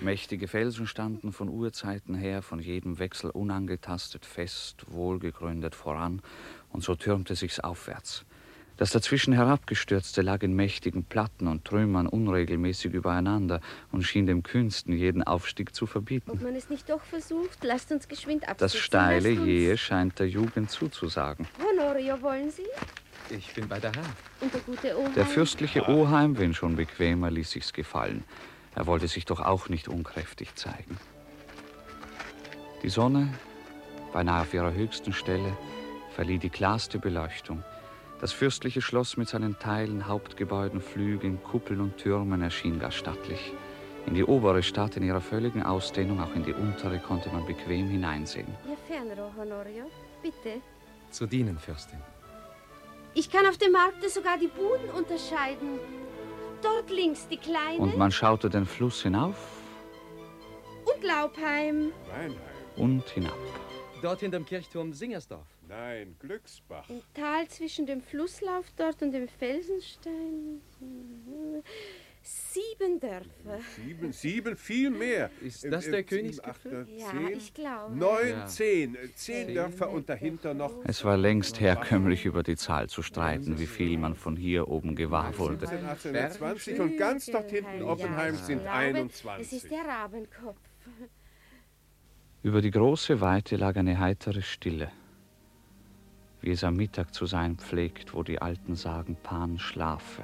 Mächtige 0.00 0.46
Felsen 0.46 0.86
standen 0.86 1.32
von 1.32 1.48
Urzeiten 1.48 2.14
her 2.14 2.42
von 2.42 2.60
jedem 2.60 2.98
Wechsel 3.00 3.30
unangetastet, 3.30 4.24
fest, 4.24 4.86
wohlgegründet 4.88 5.74
voran, 5.74 6.22
und 6.70 6.84
so 6.84 6.94
türmte 6.94 7.34
sich's 7.34 7.58
aufwärts. 7.58 8.24
Das 8.76 8.92
dazwischen 8.92 9.34
herabgestürzte 9.34 10.22
lag 10.22 10.42
in 10.42 10.54
mächtigen 10.54 11.04
Platten 11.04 11.48
und 11.48 11.66
Trümmern 11.66 12.06
unregelmäßig 12.06 12.94
übereinander 12.94 13.60
und 13.92 14.04
schien 14.04 14.24
dem 14.26 14.42
Kühnsten 14.42 14.96
jeden 14.96 15.22
Aufstieg 15.22 15.74
zu 15.74 15.86
verbieten. 15.86 16.30
Ob 16.30 16.40
man 16.40 16.54
es 16.54 16.70
nicht 16.70 16.88
doch 16.88 17.02
versucht, 17.02 17.62
lasst 17.62 17.92
uns 17.92 18.08
geschwind 18.08 18.44
absitzen. 18.44 18.64
Das 18.64 18.76
steile 18.76 19.28
Jähe 19.28 19.76
scheint 19.76 20.18
der 20.18 20.28
Jugend 20.28 20.70
zuzusagen. 20.70 21.46
Honorio, 21.58 22.22
wollen 22.22 22.50
Sie? 22.50 22.64
Ich 23.28 23.52
bin 23.52 23.68
bei 23.68 23.78
der 23.80 23.92
Herr. 23.92 24.14
Und 24.40 24.54
der 24.54 24.60
gute 24.62 24.98
Oheim? 24.98 25.14
Der 25.14 25.26
fürstliche 25.26 25.86
Oheim, 25.86 26.38
wenn 26.38 26.54
schon 26.54 26.76
bequemer, 26.76 27.30
ließ 27.30 27.50
sich's 27.50 27.72
gefallen. 27.72 28.24
Er 28.74 28.86
wollte 28.86 29.08
sich 29.08 29.24
doch 29.24 29.40
auch 29.40 29.68
nicht 29.68 29.88
unkräftig 29.88 30.54
zeigen. 30.54 30.96
Die 32.82 32.88
Sonne, 32.88 33.32
beinahe 34.12 34.42
auf 34.42 34.54
ihrer 34.54 34.72
höchsten 34.72 35.12
Stelle, 35.12 35.56
verlieh 36.14 36.38
die 36.38 36.50
klarste 36.50 36.98
Beleuchtung. 36.98 37.62
Das 38.20 38.32
fürstliche 38.32 38.82
Schloss 38.82 39.16
mit 39.16 39.28
seinen 39.28 39.58
Teilen, 39.58 40.06
Hauptgebäuden, 40.06 40.80
Flügeln, 40.80 41.42
Kuppeln 41.42 41.80
und 41.80 41.96
Türmen 41.96 42.42
erschien 42.42 42.78
gar 42.78 42.90
stattlich. 42.90 43.52
In 44.06 44.14
die 44.14 44.24
obere 44.24 44.62
Stadt 44.62 44.96
in 44.96 45.02
ihrer 45.02 45.20
völligen 45.20 45.62
Ausdehnung, 45.62 46.20
auch 46.20 46.34
in 46.34 46.44
die 46.44 46.52
untere, 46.52 46.98
konnte 46.98 47.30
man 47.30 47.46
bequem 47.46 47.88
hineinsehen. 47.88 48.46
Ihr 48.68 48.76
Fernrohr, 48.86 49.32
Honorio. 49.36 49.84
Bitte. 50.22 50.60
Zu 51.10 51.26
dienen, 51.26 51.58
Fürstin. 51.58 51.98
Ich 53.14 53.30
kann 53.30 53.46
auf 53.46 53.58
dem 53.58 53.72
Markte 53.72 54.08
sogar 54.08 54.38
die 54.38 54.48
Buden 54.48 54.90
unterscheiden. 54.96 55.80
Dort 56.62 56.90
links 56.90 57.26
die 57.28 57.36
kleine 57.36 57.78
Und 57.78 57.96
man 57.96 58.10
schaute 58.12 58.50
den 58.50 58.66
Fluss 58.66 59.02
hinauf 59.02 59.36
und 60.84 61.04
Laubheim. 61.04 61.92
Weinheim. 62.08 62.36
und 62.76 63.08
hinab. 63.10 63.36
Dort 64.02 64.20
hinterm 64.20 64.46
Kirchturm 64.46 64.92
Singersdorf. 64.92 65.46
Nein, 65.68 66.16
Glücksbach. 66.18 66.88
Im 66.88 67.02
Tal 67.14 67.46
zwischen 67.48 67.86
dem 67.86 68.00
Flusslauf 68.02 68.66
dort 68.76 69.02
und 69.02 69.12
dem 69.12 69.28
Felsenstein. 69.28 70.60
Sieben 72.22 73.00
Dörfer. 73.00 73.60
Sieben, 73.76 74.12
sieben, 74.12 74.56
viel 74.56 74.90
mehr. 74.90 75.30
Ist 75.40 75.64
Äh, 75.64 75.70
das 75.70 75.86
äh, 75.86 75.90
der 75.90 76.00
sieben, 76.00 76.08
Königsgipfel? 76.08 76.86
äh, 76.88 76.98
Ja, 77.00 77.10
zehn, 77.10 77.36
ich 77.36 77.54
glaube. 77.54 77.96
Neun, 77.96 78.28
Ja. 78.28 78.46
zehn. 78.46 78.94
Äh, 78.94 79.14
Zehn 79.14 79.54
Dörfer 79.54 79.90
und 79.90 80.08
dahinter 80.08 80.52
noch 80.52 80.72
Es 80.84 81.04
war 81.04 81.16
längst 81.16 81.60
herkömmlich, 81.60 82.26
über 82.26 82.42
die 82.42 82.56
Zahl 82.56 82.88
zu 82.88 83.02
streiten, 83.02 83.58
wie 83.58 83.66
viel 83.66 83.96
man 83.98 84.14
von 84.14 84.36
hier 84.36 84.68
oben 84.68 84.96
gewahr 84.96 85.36
wurde. 85.38 85.66
17, 85.66 85.84
18, 85.86 86.30
20 86.32 86.80
und 86.80 86.96
ganz 86.96 87.26
dort 87.26 87.50
hinten 87.50 87.82
Oppenheim 87.82 88.34
Ja, 88.34 88.40
sind 88.40 88.56
ich 88.58 88.62
glaube, 88.64 88.76
21. 88.76 89.46
Es 89.46 89.64
ist 89.64 89.70
der 89.72 89.84
Rabenkopf. 89.84 90.58
Über 92.42 92.60
die 92.62 92.70
große 92.70 93.20
Weite 93.20 93.56
lag 93.56 93.76
eine 93.76 93.98
heitere 93.98 94.42
Stille, 94.42 94.90
wie 96.40 96.50
es 96.50 96.64
am 96.64 96.76
Mittag 96.76 97.14
zu 97.14 97.26
sein 97.26 97.56
pflegt, 97.56 98.14
wo 98.14 98.22
die 98.22 98.40
Alten 98.40 98.74
sagen, 98.76 99.16
Pan 99.22 99.58
schlafe. 99.58 100.22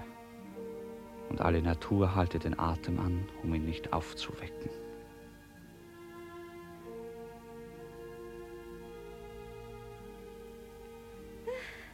Und 1.28 1.40
alle 1.40 1.60
Natur 1.60 2.14
halte 2.14 2.38
den 2.38 2.58
Atem 2.58 3.00
an, 3.00 3.28
um 3.42 3.54
ihn 3.54 3.64
nicht 3.64 3.92
aufzuwecken. 3.92 4.70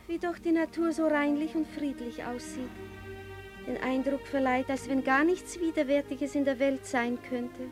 Wie 0.06 0.18
doch 0.18 0.38
die 0.38 0.52
Natur 0.52 0.92
so 0.92 1.06
reinlich 1.06 1.54
und 1.54 1.66
friedlich 1.66 2.24
aussieht. 2.24 2.68
Den 3.66 3.78
Eindruck 3.78 4.26
verleiht, 4.26 4.68
als 4.68 4.88
wenn 4.88 5.04
gar 5.04 5.24
nichts 5.24 5.58
Widerwärtiges 5.60 6.34
in 6.34 6.44
der 6.44 6.58
Welt 6.58 6.84
sein 6.84 7.18
könnte. 7.28 7.62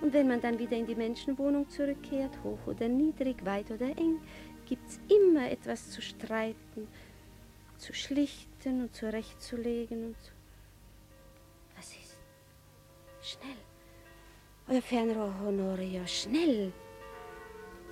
Und 0.00 0.12
wenn 0.12 0.28
man 0.28 0.40
dann 0.40 0.58
wieder 0.58 0.76
in 0.76 0.86
die 0.86 0.94
Menschenwohnung 0.94 1.68
zurückkehrt, 1.68 2.38
hoch 2.44 2.58
oder 2.66 2.88
niedrig, 2.88 3.44
weit 3.44 3.70
oder 3.70 3.86
eng, 3.86 4.20
gibt's 4.64 5.00
immer 5.08 5.50
etwas 5.50 5.90
zu 5.90 6.00
streiten, 6.00 6.86
zu 7.76 7.92
schlichten 7.92 8.82
und 8.82 8.94
zurechtzulegen 8.94 10.06
und 10.06 10.20
zu... 10.22 10.37
Schnell. 13.28 13.58
Euer 14.68 14.80
Fernrohr, 14.80 15.34
Honorio, 15.44 16.06
schnell. 16.06 16.72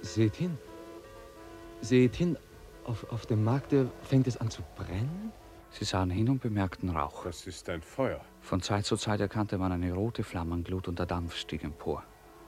Seht 0.00 0.36
hin. 0.36 0.56
Seht 1.82 2.16
hin. 2.16 2.38
Auf, 2.84 3.04
auf 3.12 3.26
dem 3.26 3.44
Markte 3.44 3.90
fängt 4.02 4.26
es 4.28 4.38
an 4.38 4.50
zu 4.50 4.62
brennen. 4.76 5.32
Sie 5.70 5.84
sahen 5.84 6.08
hin 6.08 6.30
und 6.30 6.40
bemerkten 6.40 6.88
Rauch. 6.88 7.24
Das 7.24 7.46
ist 7.46 7.68
ein 7.68 7.82
Feuer. 7.82 8.24
Von 8.40 8.62
Zeit 8.62 8.86
zu 8.86 8.96
Zeit 8.96 9.20
erkannte 9.20 9.58
man 9.58 9.72
eine 9.72 9.92
rote 9.92 10.24
Flammenglut 10.24 10.88
und 10.88 10.98
der 10.98 11.06
Dampf 11.06 11.36
stieg 11.36 11.64
empor. 11.64 12.02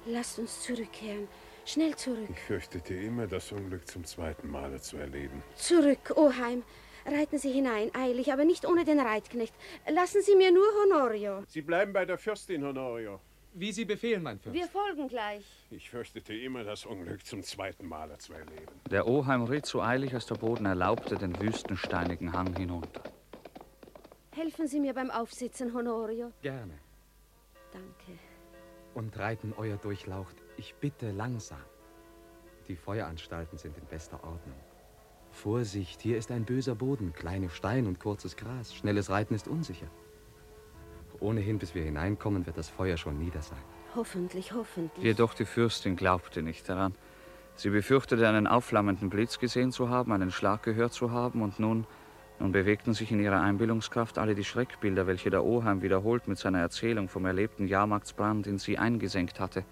Lasst 0.06 0.38
uns 0.38 0.62
zurückkehren. 0.62 1.28
Schnell 1.66 1.94
zurück. 1.94 2.30
Ich 2.30 2.40
fürchtete 2.40 2.94
immer, 2.94 3.26
das 3.26 3.52
Unglück 3.52 3.86
zum 3.86 4.02
zweiten 4.04 4.48
Male 4.50 4.80
zu 4.80 4.96
erleben. 4.96 5.42
Zurück, 5.56 6.14
Oheim. 6.16 6.62
Reiten 7.10 7.38
Sie 7.38 7.50
hinein, 7.50 7.90
eilig, 7.94 8.32
aber 8.32 8.44
nicht 8.44 8.66
ohne 8.66 8.84
den 8.84 9.00
Reitknecht. 9.00 9.54
Lassen 9.88 10.20
Sie 10.22 10.36
mir 10.36 10.52
nur 10.52 10.66
Honorio. 10.82 11.42
Sie 11.48 11.62
bleiben 11.62 11.92
bei 11.92 12.04
der 12.04 12.18
Fürstin, 12.18 12.62
Honorio. 12.64 13.20
Wie 13.54 13.72
Sie 13.72 13.86
befehlen, 13.86 14.22
mein 14.22 14.38
Fürst. 14.38 14.54
Wir 14.54 14.68
folgen 14.68 15.08
gleich. 15.08 15.44
Ich 15.70 15.88
fürchtete 15.88 16.34
immer, 16.34 16.64
das 16.64 16.84
Unglück 16.84 17.24
zum 17.24 17.42
zweiten 17.42 17.86
Male 17.86 18.18
zu 18.18 18.34
erleben. 18.34 18.72
Der 18.90 19.08
Oheim 19.08 19.44
ritt 19.44 19.64
so 19.64 19.80
eilig, 19.80 20.12
als 20.14 20.26
der 20.26 20.34
Boden 20.34 20.66
erlaubte, 20.66 21.16
den 21.16 21.40
wüstensteinigen 21.40 22.32
Hang 22.34 22.54
hinunter. 22.56 23.02
Helfen 24.32 24.68
Sie 24.68 24.78
mir 24.78 24.92
beim 24.92 25.10
Aufsitzen, 25.10 25.74
Honorio. 25.74 26.30
Gerne. 26.42 26.78
Danke. 27.72 28.18
Und 28.94 29.18
reiten 29.18 29.54
euer 29.56 29.76
Durchlaucht, 29.76 30.36
ich 30.56 30.74
bitte 30.74 31.10
langsam. 31.10 31.64
Die 32.68 32.76
Feueranstalten 32.76 33.56
sind 33.56 33.76
in 33.78 33.86
bester 33.86 34.22
Ordnung. 34.22 34.54
Vorsicht, 35.30 36.00
hier 36.00 36.18
ist 36.18 36.30
ein 36.30 36.44
böser 36.44 36.74
Boden, 36.74 37.12
kleine 37.12 37.50
Stein 37.50 37.86
und 37.86 38.00
kurzes 38.00 38.36
Gras. 38.36 38.74
Schnelles 38.74 39.10
Reiten 39.10 39.34
ist 39.34 39.48
unsicher. 39.48 39.86
Ohnehin, 41.20 41.58
bis 41.58 41.74
wir 41.74 41.82
hineinkommen, 41.82 42.46
wird 42.46 42.56
das 42.56 42.68
Feuer 42.68 42.96
schon 42.96 43.18
nieder 43.18 43.42
sein. 43.42 43.58
Hoffentlich, 43.94 44.52
hoffentlich. 44.52 45.04
Jedoch 45.04 45.34
die 45.34 45.44
Fürstin 45.44 45.96
glaubte 45.96 46.42
nicht 46.42 46.68
daran. 46.68 46.94
Sie 47.56 47.70
befürchtete, 47.70 48.28
einen 48.28 48.46
aufflammenden 48.46 49.10
Blitz 49.10 49.38
gesehen 49.38 49.72
zu 49.72 49.88
haben, 49.88 50.12
einen 50.12 50.30
Schlag 50.30 50.62
gehört 50.62 50.92
zu 50.92 51.10
haben, 51.10 51.42
und 51.42 51.58
nun, 51.58 51.86
nun 52.38 52.52
bewegten 52.52 52.94
sich 52.94 53.10
in 53.10 53.18
ihrer 53.18 53.40
Einbildungskraft 53.40 54.18
alle 54.18 54.36
die 54.36 54.44
Schreckbilder, 54.44 55.08
welche 55.08 55.30
der 55.30 55.44
Oheim 55.44 55.82
wiederholt 55.82 56.28
mit 56.28 56.38
seiner 56.38 56.60
Erzählung 56.60 57.08
vom 57.08 57.26
erlebten 57.26 57.66
Jahrmarktsbrand 57.66 58.46
in 58.46 58.58
sie 58.58 58.78
eingesenkt 58.78 59.40
hatte. 59.40 59.64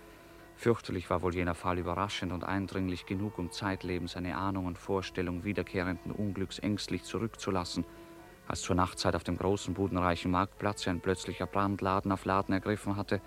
Fürchterlich 0.57 1.11
war 1.11 1.21
wohl 1.23 1.35
jener 1.35 1.55
Fall 1.55 1.79
überraschend 1.79 2.33
und 2.33 2.43
eindringlich 2.43 3.05
genug, 3.05 3.39
um 3.39 3.51
zeitlebens 3.53 4.17
eine 4.17 4.37
Ahnung 4.37 4.67
und 4.67 4.79
Vorstellung 4.79 5.45
wiederkehrenden 5.45 6.13
Unglücks 6.13 6.59
ängstlich 6.59 7.05
zurückzulassen. 7.05 7.85
Als 8.49 8.63
zur 8.63 8.75
Nachtzeit 8.75 9.15
auf 9.15 9.25
dem 9.25 9.37
großen 9.37 9.75
budenreichen 9.75 10.31
Marktplatz 10.31 10.89
ein 10.89 11.01
plötzlicher 11.01 11.47
Brand 11.47 11.83
Laden 11.83 12.11
auf 12.11 12.25
Laden 12.25 12.55
ergriffen 12.55 12.97
hatte, 12.97 13.21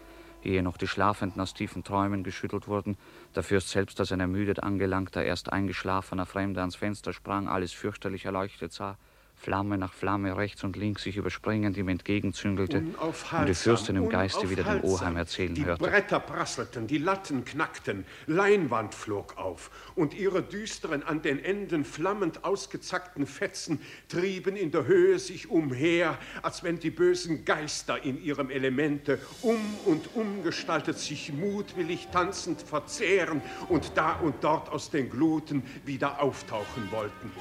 ehe 0.43 0.63
noch 0.63 0.77
die 0.77 0.87
Schlafenden 0.87 1.41
aus 1.41 1.53
tiefen 1.53 1.83
Träumen 1.83 2.23
geschüttelt 2.23 2.67
wurden, 2.67 2.97
der 3.35 3.43
Fürst 3.43 3.69
selbst 3.69 3.99
als 3.99 4.11
ein 4.11 4.21
ermüdet 4.21 4.63
angelangter, 4.63 5.23
erst 5.23 5.51
eingeschlafener 5.51 6.25
Fremder 6.25 6.61
ans 6.61 6.77
Fenster 6.77 7.13
sprang, 7.13 7.47
alles 7.47 7.73
fürchterlich 7.73 8.25
erleuchtet 8.25 8.71
sah, 8.71 8.97
Flamme 9.39 9.77
nach 9.77 9.93
Flamme 9.93 10.35
rechts 10.35 10.65
und 10.65 10.75
links 10.75 11.03
sich 11.03 11.15
überspringend 11.15 11.77
ihm 11.77 11.87
entgegenzüngelte 11.87 12.79
und 12.79 13.47
die 13.47 13.53
Fürstin 13.53 13.95
im 13.95 14.09
Geiste 14.09 14.49
wieder 14.49 14.63
den 14.63 14.81
Oheim 14.81 15.15
erzählen 15.15 15.55
die 15.55 15.63
hörte. 15.63 15.81
Bretter 15.81 16.19
prasselten, 16.19 16.87
die 16.87 16.97
Latten 16.97 17.45
knackten, 17.45 18.05
Leinwand 18.27 18.93
flog 18.93 19.37
auf 19.37 19.71
und 19.95 20.13
ihre 20.13 20.43
düsteren, 20.43 21.03
an 21.03 21.21
den 21.21 21.41
Enden 21.41 21.85
flammend 21.85 22.43
ausgezackten 22.43 23.25
Fetzen 23.25 23.79
trieben 24.09 24.57
in 24.57 24.71
der 24.71 24.85
Höhe 24.85 25.17
sich 25.19 25.49
umher, 25.49 26.17
als 26.41 26.63
wenn 26.63 26.77
die 26.77 26.91
bösen 26.91 27.45
Geister 27.45 28.03
in 28.03 28.21
ihrem 28.21 28.49
Elemente 28.49 29.19
um 29.41 29.59
und 29.85 30.15
umgestaltet 30.15 30.99
sich 30.99 31.31
mutwillig 31.31 32.09
tanzend 32.11 32.61
verzehren 32.61 33.41
und 33.69 33.93
da 33.95 34.13
und 34.13 34.35
dort 34.43 34.67
aus 34.67 34.89
den 34.89 35.09
Gluten 35.09 35.63
wieder 35.85 36.21
auftauchen 36.21 36.91
wollten. 36.91 37.31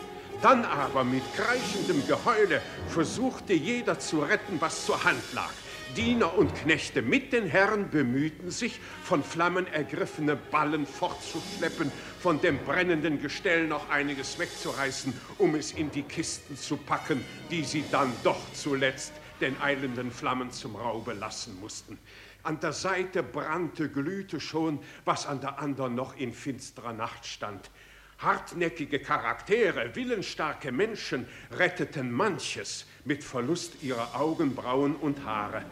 Dann 0.42 0.64
aber 0.64 1.02
mit 1.02 1.22
kreischendem 1.34 2.06
Geheule 2.06 2.62
versuchte 2.88 3.54
jeder 3.54 3.98
zu 3.98 4.20
retten, 4.20 4.60
was 4.60 4.86
zur 4.86 5.02
Hand 5.02 5.22
lag. 5.32 5.50
Diener 5.96 6.36
und 6.36 6.54
Knechte 6.54 7.02
mit 7.02 7.32
den 7.32 7.46
Herren 7.46 7.90
bemühten 7.90 8.50
sich, 8.50 8.78
von 9.02 9.24
Flammen 9.24 9.66
ergriffene 9.66 10.36
Ballen 10.36 10.86
fortzuschleppen, 10.86 11.90
von 12.20 12.40
dem 12.40 12.58
brennenden 12.58 13.20
Gestell 13.20 13.66
noch 13.66 13.88
einiges 13.88 14.38
wegzureißen, 14.38 15.12
um 15.38 15.54
es 15.54 15.72
in 15.72 15.90
die 15.90 16.02
Kisten 16.02 16.56
zu 16.56 16.76
packen, 16.76 17.24
die 17.50 17.64
sie 17.64 17.84
dann 17.90 18.12
doch 18.22 18.40
zuletzt 18.52 19.12
den 19.40 19.60
eilenden 19.60 20.12
Flammen 20.12 20.52
zum 20.52 20.76
Raube 20.76 21.14
lassen 21.14 21.58
mussten. 21.60 21.98
An 22.42 22.60
der 22.60 22.72
Seite 22.72 23.22
brannte, 23.22 23.88
glühte 23.88 24.40
schon, 24.40 24.78
was 25.04 25.26
an 25.26 25.40
der 25.40 25.58
anderen 25.58 25.94
noch 25.94 26.16
in 26.16 26.32
finsterer 26.32 26.92
Nacht 26.92 27.26
stand. 27.26 27.70
Hartnäckige 28.18 28.98
Charaktere, 28.98 29.94
willensstarke 29.94 30.72
Menschen 30.72 31.26
retteten 31.52 32.10
manches 32.10 32.84
mit 33.04 33.22
Verlust 33.22 33.80
ihrer 33.82 34.18
Augenbrauen 34.20 34.96
und 34.96 35.24
Haare. 35.24 35.64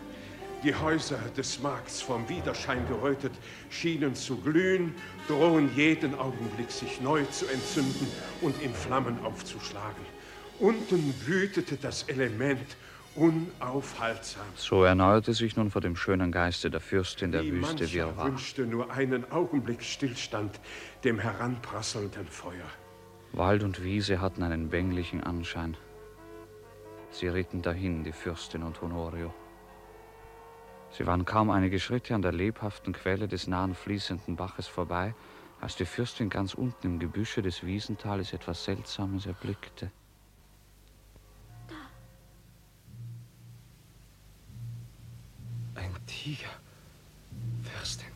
Die 0.63 0.75
Häuser 0.75 1.19
des 1.37 1.61
Markts 1.61 2.01
vom 2.01 2.29
Widerschein 2.29 2.87
gerötet 2.87 3.33
schienen 3.69 4.15
zu 4.15 4.37
glühen, 4.37 4.95
drohen 5.27 5.75
jeden 5.75 6.15
Augenblick 6.15 6.71
sich 6.71 7.01
neu 7.01 7.25
zu 7.25 7.47
entzünden 7.47 8.07
und 8.41 8.63
in 8.63 8.73
Flammen 8.73 9.19
aufzuschlagen. 9.25 10.07
Unten 10.61 11.15
wütete 11.27 11.77
das 11.77 12.05
Element 12.05 12.77
unaufhaltsam. 13.17 14.45
So 14.55 14.85
erneuerte 14.85 15.35
sich 15.35 15.57
nun 15.57 15.71
vor 15.71 15.81
dem 15.81 15.97
schönen 15.97 16.31
Geiste 16.33 16.71
der 16.71 16.81
Fürstin 16.81 17.33
der 17.33 17.43
Wie 17.43 17.53
Wüste 17.53 17.93
Wirrwarr. 17.93 18.27
wünschte 18.27 18.67
nur 18.67 18.91
einen 18.91 19.31
Augenblick 19.33 19.83
Stillstand 19.83 20.61
dem 21.05 21.19
heranprasselnden 21.19 22.27
Feuer. 22.27 22.69
Wald 23.33 23.63
und 23.63 23.83
Wiese 23.83 24.21
hatten 24.21 24.43
einen 24.43 24.69
bänglichen 24.69 25.23
Anschein. 25.23 25.77
Sie 27.11 27.29
ritten 27.29 27.63
dahin, 27.63 28.05
die 28.05 28.13
Fürstin 28.13 28.63
und 28.63 28.81
Honorio. 28.83 29.33
Sie 30.91 31.07
waren 31.07 31.25
kaum 31.25 31.51
einige 31.51 31.81
Schritte 31.81 32.15
an 32.15 32.23
der 32.23 32.33
lebhaften 32.33 32.93
Quelle 32.93 33.29
des 33.29 33.47
nahen 33.47 33.75
fließenden 33.75 34.37
Baches 34.37 34.67
vorbei, 34.67 35.15
als 35.61 35.77
die 35.77 35.85
Fürstin 35.85 36.29
ganz 36.29 36.55
unten 36.55 36.87
im 36.87 36.99
Gebüsche 36.99 37.43
des 37.43 37.65
Wiesentales 37.65 38.33
etwas 38.33 38.65
Seltsames 38.65 39.27
erblickte. 39.27 39.91
Tiger. 46.27 46.51
Fürstin. 47.63 48.09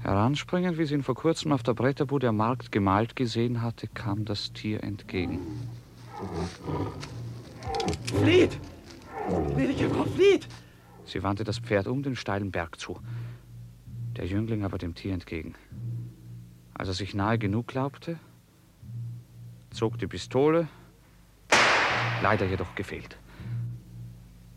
Heranspringend, 0.00 0.76
wie 0.76 0.84
sie 0.84 0.92
ihn 0.92 1.02
vor 1.02 1.14
kurzem 1.14 1.52
auf 1.52 1.62
der 1.62 1.72
Bretterbude 1.72 2.28
am 2.28 2.36
Markt 2.36 2.70
gemalt 2.70 3.16
gesehen 3.16 3.62
hatte, 3.62 3.88
kam 3.88 4.26
das 4.26 4.52
Tier 4.52 4.84
entgegen. 4.84 5.38
Flieht! 8.04 8.60
Gnädige 9.54 9.88
Frau, 9.88 10.04
flieht! 10.04 10.46
Sie 11.06 11.22
wandte 11.22 11.44
das 11.44 11.60
Pferd 11.60 11.86
um 11.86 12.02
den 12.02 12.14
steilen 12.14 12.50
Berg 12.50 12.78
zu, 12.78 13.00
der 14.18 14.26
Jüngling 14.26 14.62
aber 14.62 14.76
dem 14.76 14.94
Tier 14.94 15.14
entgegen. 15.14 15.54
Als 16.74 16.88
er 16.88 16.94
sich 16.94 17.14
nahe 17.14 17.38
genug 17.38 17.68
glaubte, 17.68 18.18
zog 19.70 19.98
die 19.98 20.08
Pistole, 20.08 20.68
leider 22.22 22.44
jedoch 22.44 22.74
gefehlt. 22.74 23.16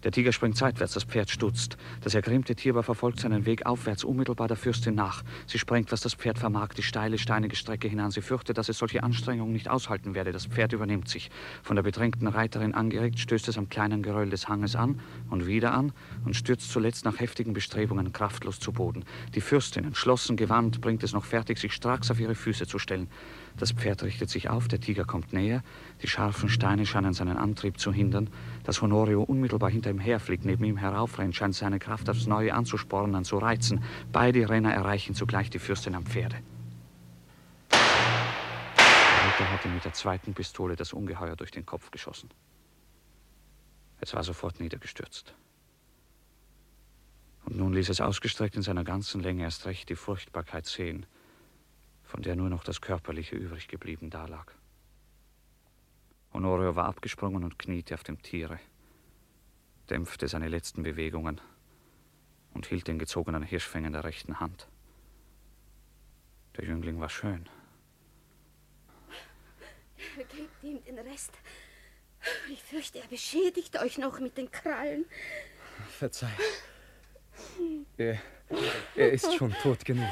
Der 0.08 0.14
Tiger 0.14 0.32
springt 0.32 0.56
seitwärts, 0.56 0.94
das 0.94 1.04
Pferd 1.04 1.30
stutzt. 1.30 1.76
Das 2.00 2.16
ergrimmte 2.16 2.56
Tier 2.56 2.72
aber 2.72 2.82
verfolgt 2.82 3.20
seinen 3.20 3.46
Weg 3.46 3.66
aufwärts 3.66 4.06
unmittelbar 4.06 4.48
der 4.48 4.56
Fürstin 4.56 4.96
nach. 4.96 5.22
Sie 5.48 5.60
sprengt, 5.60 5.92
was 5.92 6.00
das 6.00 6.14
Pferd 6.14 6.40
vermag, 6.40 6.70
die 6.70 6.82
steile, 6.82 7.18
steinige 7.18 7.58
Strecke 7.58 7.90
hinan. 7.90 8.12
Sie 8.12 8.22
fürchtet, 8.22 8.58
dass 8.58 8.70
es 8.70 8.78
solche 8.78 9.04
Anstrengungen 9.04 9.52
nicht 9.52 9.70
aushalten 9.70 10.16
werde. 10.16 10.32
Das 10.32 10.46
Pferd 10.46 10.72
übernimmt 10.72 11.10
sich. 11.10 11.30
Von 11.62 11.76
der 11.76 11.84
bedrängten 11.84 12.30
Reiterin 12.30 12.74
angeregt, 12.74 13.20
stößt 13.20 13.50
es 13.50 13.58
am 13.58 13.68
kleinen 13.68 14.02
Geröll 14.02 14.30
des 14.30 14.48
Hanges 14.48 14.78
an 14.78 15.02
und 15.30 15.46
wieder 15.46 15.74
an 15.74 15.92
und 16.24 16.38
stürzt 16.38 16.72
zuletzt 16.72 17.04
nach 17.04 17.20
heftigen 17.20 17.52
Bestrebungen 17.52 18.14
kraftlos 18.14 18.62
zu 18.62 18.72
Boden. 18.72 19.04
Die 19.36 19.42
Fürstin, 19.42 19.84
entschlossen 19.84 20.38
gewandt, 20.38 20.80
bringt 20.80 21.04
es 21.04 21.12
noch 21.12 21.26
fertig, 21.26 21.58
sich 21.58 21.74
stracks 21.74 22.10
auf 22.12 22.22
ihre 22.22 22.36
Füße 22.36 22.66
zu 22.66 22.80
stellen. 22.80 23.10
Das 23.58 23.72
Pferd 23.72 24.04
richtet 24.04 24.30
sich 24.30 24.50
auf, 24.50 24.68
der 24.68 24.80
Tiger 24.80 25.04
kommt 25.04 25.34
näher, 25.34 25.64
die 26.04 26.08
scharfen 26.08 26.48
Steine 26.48 26.86
scheinen 26.86 27.14
seinen 27.14 27.38
Antrieb 27.38 27.80
zu 27.80 27.92
hindern. 27.92 28.30
Das 28.64 28.84
Honorio 28.84 29.24
unmittelbar 29.24 29.72
hinter 29.72 29.90
ihm 29.90 30.00
herfliegt, 30.00 30.46
neben 30.46 30.64
ihm 30.64 30.78
heraufrennt, 30.78 31.36
scheint 31.36 31.56
seine 31.56 31.80
Kraft 31.80 32.08
aufs 32.10 32.28
Neue 32.28 32.54
anzuspornen, 32.54 33.24
zu 33.24 33.40
reizen. 33.40 33.84
Beide 34.12 34.48
Renner 34.48 34.74
erreichen 34.74 35.16
zugleich 35.16 35.50
die 35.50 35.58
Fürstin 35.58 35.96
am 35.96 36.06
Pferde. 36.06 36.38
Der 37.72 37.80
Ritter 39.34 39.52
hatte 39.52 39.70
mit 39.70 39.84
der 39.84 39.94
zweiten 39.94 40.36
Pistole 40.36 40.76
das 40.76 40.94
Ungeheuer 40.94 41.36
durch 41.36 41.52
den 41.52 41.66
Kopf 41.66 41.90
geschossen. 41.90 42.30
Es 44.00 44.14
war 44.14 44.24
sofort 44.24 44.60
niedergestürzt. 44.60 45.34
Und 47.46 47.58
nun 47.58 47.74
ließ 47.74 47.90
es 47.90 48.02
ausgestreckt 48.02 48.56
in 48.56 48.62
seiner 48.62 48.84
ganzen 48.84 49.22
Länge 49.22 49.44
erst 49.44 49.66
recht 49.66 49.90
die 49.90 49.96
Furchtbarkeit 49.96 50.68
sehen, 50.68 51.08
von 52.08 52.22
der 52.22 52.36
nur 52.36 52.50
noch 52.50 52.64
das 52.64 52.82
Körperliche 52.82 53.36
übrig 53.36 53.68
geblieben 53.68 54.10
dalag. 54.10 54.56
Honorio 56.34 56.76
war 56.76 56.86
abgesprungen 56.86 57.44
und 57.44 57.60
kniete 57.60 57.94
auf 57.94 58.04
dem 58.04 58.22
Tiere, 58.22 58.60
dämpfte 59.90 60.28
seine 60.28 60.48
letzten 60.48 60.84
Bewegungen 60.84 61.42
und 62.54 62.66
hielt 62.66 62.88
den 62.88 62.98
gezogenen 62.98 63.44
Hirschfänger 63.44 63.88
in 63.88 63.94
der 63.94 64.04
rechten 64.04 64.40
Hand. 64.40 64.68
Der 66.56 66.66
Jüngling 66.66 67.00
war 67.00 67.10
schön. 67.10 67.48
Gebt 70.16 70.64
ihm 70.64 70.84
den 70.84 71.00
Rest. 71.00 71.34
Ich 72.52 72.64
fürchte, 72.64 73.00
er 73.00 73.08
beschädigt 73.08 73.80
euch 73.80 73.98
noch 73.98 74.20
mit 74.20 74.38
den 74.38 74.50
Krallen. 74.50 75.06
Verzeih. 75.90 76.32
Er, 77.98 78.20
er 78.96 79.12
ist 79.12 79.34
schon 79.36 79.52
tot 79.62 79.86
genug. 79.86 80.10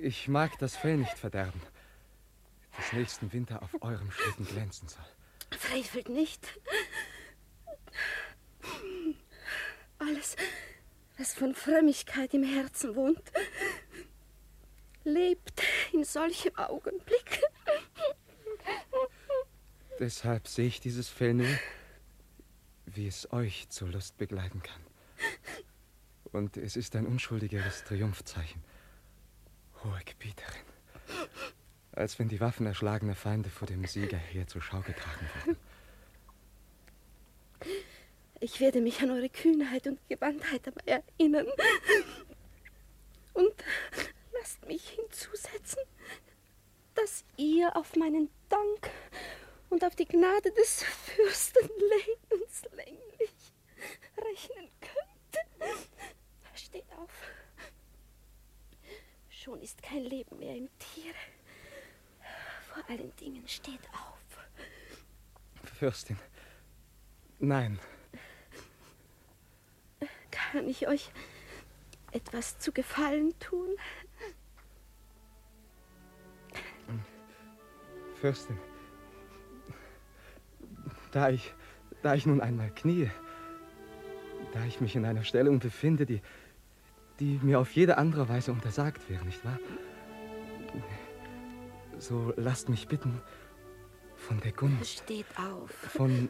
Ich 0.00 0.28
mag 0.28 0.56
das 0.58 0.76
Fell 0.76 0.96
nicht 0.96 1.18
verderben, 1.18 1.60
das 2.76 2.92
nächsten 2.92 3.32
Winter 3.32 3.62
auf 3.62 3.82
eurem 3.82 4.12
Schlitten 4.12 4.46
glänzen 4.46 4.88
soll. 4.88 5.04
Frevelt 5.58 6.08
nicht. 6.08 6.46
Alles, 9.98 10.36
was 11.16 11.34
von 11.34 11.52
Frömmigkeit 11.52 12.32
im 12.32 12.44
Herzen 12.44 12.94
wohnt, 12.94 13.32
lebt 15.02 15.62
in 15.92 16.04
solchem 16.04 16.54
Augenblick. 16.56 17.42
Deshalb 19.98 20.46
sehe 20.46 20.68
ich 20.68 20.80
dieses 20.80 21.08
Fell 21.08 21.34
nur, 21.34 21.58
wie 22.86 23.08
es 23.08 23.32
euch 23.32 23.68
zur 23.68 23.88
Lust 23.88 24.16
begleiten 24.16 24.62
kann. 24.62 24.80
Und 26.30 26.56
es 26.56 26.76
ist 26.76 26.94
ein 26.94 27.06
unschuldigeres 27.06 27.82
Triumphzeichen. 27.82 28.62
Hohe 29.84 30.00
Gebieterin. 30.04 30.62
Als 31.92 32.18
wenn 32.18 32.28
die 32.28 32.40
Waffen 32.40 32.66
erschlagener 32.66 33.14
Feinde 33.14 33.50
vor 33.50 33.66
dem 33.66 33.84
Sieger 33.84 34.16
her 34.16 34.46
zur 34.46 34.62
Schau 34.62 34.80
getragen 34.80 35.28
wurden. 35.44 35.56
Ich 38.40 38.60
werde 38.60 38.80
mich 38.80 39.02
an 39.02 39.10
eure 39.10 39.28
Kühnheit 39.28 39.86
und 39.86 39.98
Gewandtheit 40.08 40.66
dabei 40.66 41.02
erinnern. 41.18 41.46
Und 43.32 43.54
lasst 44.32 44.64
mich 44.66 44.90
hinzusetzen, 44.90 45.82
dass 46.94 47.24
ihr 47.36 47.76
auf 47.76 47.96
meinen 47.96 48.30
Dank 48.48 48.90
und 49.70 49.84
auf 49.84 49.96
die 49.96 50.06
Gnade 50.06 50.52
des 50.52 50.84
Fürsten 50.84 51.68
lebenslänglich 51.68 53.34
rechnen 54.16 54.68
könnt. 54.80 55.72
Steht 56.54 56.90
auf. 56.96 57.37
Schon 59.48 59.62
ist 59.62 59.82
kein 59.82 60.04
Leben 60.04 60.38
mehr 60.38 60.54
im 60.54 60.68
Tiere. 60.78 61.14
Vor 62.70 62.82
allen 62.90 63.16
Dingen 63.16 63.48
steht 63.48 63.80
auf. 63.94 64.46
Fürstin. 65.64 66.18
Nein, 67.38 67.78
Kann 70.30 70.68
ich 70.68 70.86
euch 70.86 71.10
etwas 72.12 72.58
zu 72.58 72.72
Gefallen 72.72 73.38
tun? 73.38 73.68
Fürstin. 78.20 78.58
Da 81.10 81.30
ich, 81.30 81.54
da 82.02 82.14
ich 82.14 82.26
nun 82.26 82.42
einmal 82.42 82.70
kniee, 82.74 83.10
da 84.52 84.62
ich 84.66 84.82
mich 84.82 84.94
in 84.94 85.06
einer 85.06 85.24
Stellung 85.24 85.58
befinde, 85.58 86.04
die, 86.04 86.20
die 87.20 87.38
mir 87.42 87.58
auf 87.60 87.72
jede 87.72 87.98
andere 87.98 88.28
Weise 88.28 88.52
untersagt 88.52 89.08
wäre, 89.08 89.24
nicht 89.24 89.44
wahr? 89.44 89.58
So 91.98 92.32
lasst 92.36 92.68
mich 92.68 92.86
bitten, 92.86 93.20
von 94.16 94.40
der 94.40 94.52
Gunst, 94.52 94.98
Steht 95.04 95.26
auf. 95.36 95.70
von, 95.70 96.28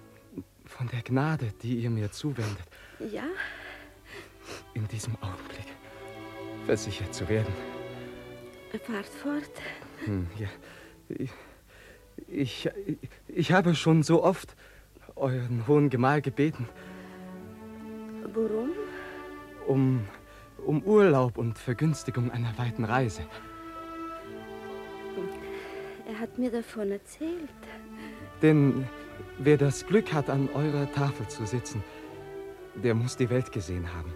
von 0.64 0.88
der 0.88 1.02
Gnade, 1.02 1.52
die 1.62 1.76
ihr 1.80 1.90
mir 1.90 2.10
zuwendet, 2.10 2.66
Ja, 3.12 3.24
in 4.74 4.86
diesem 4.88 5.14
Augenblick 5.16 5.66
versichert 6.64 7.14
zu 7.14 7.28
werden. 7.28 7.52
fahrt 8.86 9.06
fort. 9.06 9.50
Hm, 10.04 10.26
ja. 10.38 10.48
Ich, 11.08 11.30
ich, 12.28 12.70
ich 13.28 13.52
habe 13.52 13.74
schon 13.74 14.02
so 14.02 14.22
oft 14.22 14.54
euren 15.16 15.66
hohen 15.66 15.90
Gemahl 15.90 16.22
gebeten, 16.22 16.68
Worum? 18.32 18.70
um, 19.66 20.04
um 20.64 20.82
Urlaub 20.82 21.38
und 21.38 21.58
Vergünstigung 21.58 22.30
einer 22.30 22.56
weiten 22.58 22.84
Reise. 22.84 23.22
Er 26.06 26.18
hat 26.20 26.38
mir 26.38 26.50
davon 26.50 26.90
erzählt. 26.90 27.48
Denn 28.42 28.88
wer 29.38 29.56
das 29.56 29.86
Glück 29.86 30.12
hat, 30.12 30.30
an 30.30 30.48
eurer 30.54 30.90
Tafel 30.92 31.28
zu 31.28 31.46
sitzen, 31.46 31.82
der 32.74 32.94
muss 32.94 33.16
die 33.16 33.30
Welt 33.30 33.52
gesehen 33.52 33.92
haben. 33.94 34.14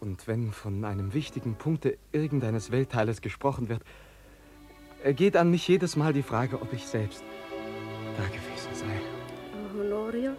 Und 0.00 0.26
wenn 0.26 0.52
von 0.52 0.84
einem 0.84 1.12
wichtigen 1.12 1.54
Punkte 1.54 1.98
irgendeines 2.12 2.70
Weltteiles 2.70 3.20
gesprochen 3.20 3.68
wird, 3.68 3.82
ergeht 5.04 5.36
an 5.36 5.50
mich 5.50 5.66
jedes 5.68 5.96
Mal 5.96 6.12
die 6.12 6.22
Frage, 6.22 6.60
ob 6.60 6.72
ich 6.72 6.86
selbst 6.86 7.22
da 8.16 8.24
gewesen 8.24 8.74
sei. 8.74 9.00
Honorio, 9.78 10.32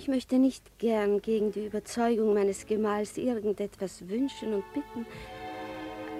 Ich 0.00 0.08
möchte 0.08 0.38
nicht 0.38 0.78
gern 0.78 1.20
gegen 1.20 1.52
die 1.52 1.66
Überzeugung 1.66 2.32
meines 2.32 2.64
Gemahls 2.64 3.18
irgendetwas 3.18 4.08
wünschen 4.08 4.54
und 4.54 4.64
bitten. 4.72 5.04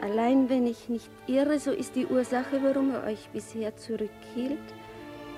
Allein 0.03 0.51
wenn 0.51 0.66
ich 0.66 0.90
nicht 0.90 1.09
irre, 1.27 1.59
so 1.59 1.71
ist 1.73 1.97
die 1.97 2.05
Ursache, 2.05 2.62
warum 2.62 2.90
er 2.90 3.05
euch 3.05 3.31
bisher 3.33 3.75
zurückhielt, 3.79 4.59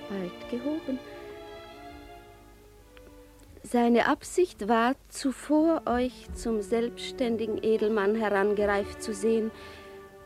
bald 0.09 0.51
gehoben. 0.51 0.99
Seine 3.63 4.09
Absicht 4.09 4.67
war, 4.67 4.97
zuvor 5.09 5.83
euch 5.87 6.27
zum 6.35 6.63
selbstständigen 6.63 7.63
Edelmann 7.63 8.17
herangereift 8.17 9.05
zu 9.05 9.15
sehen, 9.15 9.53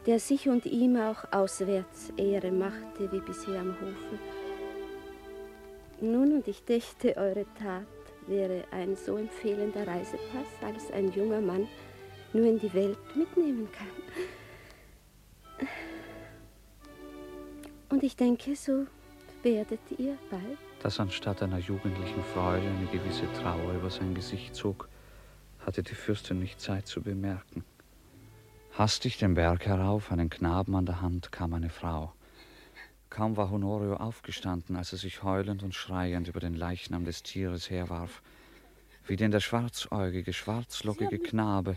der 0.06 0.20
sich 0.20 0.48
und 0.48 0.64
ihm 0.64 0.96
auch 0.96 1.32
auswärts 1.32 2.14
Ehre 2.16 2.50
machte, 2.50 3.12
wie 3.12 3.20
bisher 3.20 3.60
am 3.60 3.76
Hofe. 3.78 4.18
Nun, 6.00 6.32
und 6.32 6.48
ich 6.48 6.64
dächte, 6.64 7.14
eure 7.18 7.44
Tat 7.58 7.84
wäre 8.26 8.64
ein 8.70 8.96
so 8.96 9.16
empfehlender 9.16 9.86
Reisepass, 9.86 10.48
als 10.62 10.90
ein 10.92 11.12
junger 11.12 11.40
Mann 11.40 11.66
nur 12.32 12.46
in 12.46 12.58
die 12.58 12.72
Welt 12.74 12.98
mitnehmen 13.14 13.68
kann. 13.72 15.68
Und 17.88 18.02
ich 18.02 18.16
denke, 18.16 18.56
so 18.56 18.86
werdet 19.42 19.80
ihr 19.96 20.18
bald. 20.30 20.58
Dass 20.82 21.00
anstatt 21.00 21.42
einer 21.42 21.58
jugendlichen 21.58 22.22
Freude 22.34 22.66
eine 22.66 22.86
gewisse 22.86 23.32
Trauer 23.40 23.72
über 23.72 23.90
sein 23.90 24.14
Gesicht 24.14 24.54
zog, 24.54 24.88
hatte 25.64 25.82
die 25.82 25.94
Fürstin 25.94 26.38
nicht 26.38 26.60
Zeit 26.60 26.86
zu 26.86 27.02
bemerken. 27.02 27.64
Hastig 28.72 29.18
den 29.18 29.34
Berg 29.34 29.66
herauf, 29.66 30.12
einen 30.12 30.28
Knaben 30.28 30.74
an 30.76 30.84
der 30.84 31.00
Hand, 31.00 31.32
kam 31.32 31.54
eine 31.54 31.70
Frau. 31.70 32.12
Kaum 33.10 33.36
war 33.36 33.50
Honorio 33.50 33.94
aufgestanden, 33.96 34.76
als 34.76 34.92
er 34.92 34.98
sich 34.98 35.22
heulend 35.22 35.62
und 35.62 35.74
schreiend 35.74 36.28
über 36.28 36.40
den 36.40 36.54
Leichnam 36.54 37.04
des 37.04 37.22
Tieres 37.22 37.70
herwarf, 37.70 38.22
wie 39.06 39.16
denn 39.16 39.30
der 39.30 39.40
schwarzäugige, 39.40 40.32
schwarzlockige 40.32 41.18
Knabe, 41.18 41.76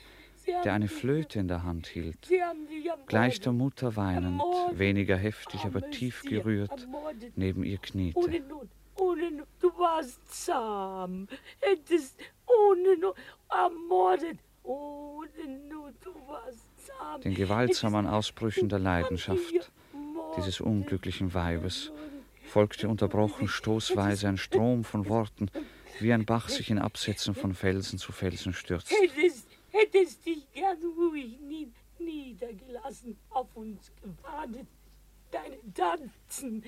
der 0.63 0.73
eine 0.73 0.87
Flöte 0.87 1.39
in 1.39 1.47
der 1.47 1.63
Hand 1.63 1.87
hielt, 1.87 2.27
gleich 3.07 3.39
der 3.39 3.51
Mutter 3.51 3.95
weinend, 3.95 4.41
weniger 4.71 5.15
heftig, 5.15 5.63
aber 5.65 5.89
tief 5.91 6.23
gerührt, 6.23 6.87
neben 7.35 7.63
ihr 7.63 7.77
kniete. 7.77 8.19
Ohne 8.95 9.45
du 9.61 9.67
warst 9.77 10.19
zahm, 10.27 11.27
hättest 11.61 12.19
ohne 12.45 12.97
Not 12.97 13.15
ermordet, 13.49 14.39
ohne 14.63 15.29
Not, 15.69 15.93
du 16.03 16.13
warst 16.27 16.65
zahm. 16.85 17.21
Den 17.21 17.33
gewaltsamen 17.33 18.07
Ausbrüchen 18.07 18.67
der 18.67 18.79
Leidenschaft 18.79 19.71
dieses 20.37 20.61
unglücklichen 20.61 21.33
Weibes 21.33 21.91
folgte 22.49 22.87
unterbrochen 22.89 23.47
stoßweise 23.47 24.27
ein 24.27 24.37
Strom 24.37 24.83
von 24.83 25.07
Worten, 25.07 25.49
wie 25.99 26.13
ein 26.13 26.25
Bach 26.25 26.49
sich 26.49 26.69
in 26.69 26.79
Absätzen 26.79 27.35
von 27.35 27.53
Felsen 27.53 27.99
zu 27.99 28.11
Felsen 28.11 28.53
stürzt. 28.53 28.91
Hättest, 28.91 29.47
hättest 29.71 30.25
dich 30.25 30.51
gern 30.53 30.77
ruhig 30.97 31.39
nie, 31.39 31.71
niedergelassen, 31.99 33.17
auf 33.29 33.47
uns 33.55 33.91
gewartet. 34.01 34.67
Deine 35.31 35.57
Tanzen 35.73 36.63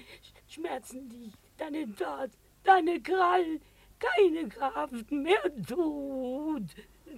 schmerzen 0.47 1.09
dich, 1.09 1.33
deine 1.57 1.95
Tat, 1.95 2.31
deine 2.63 3.01
Krallen, 3.01 3.59
keine 3.99 4.47
Kraft 4.49 5.11
mehr, 5.11 5.41
Tod, 5.67 6.63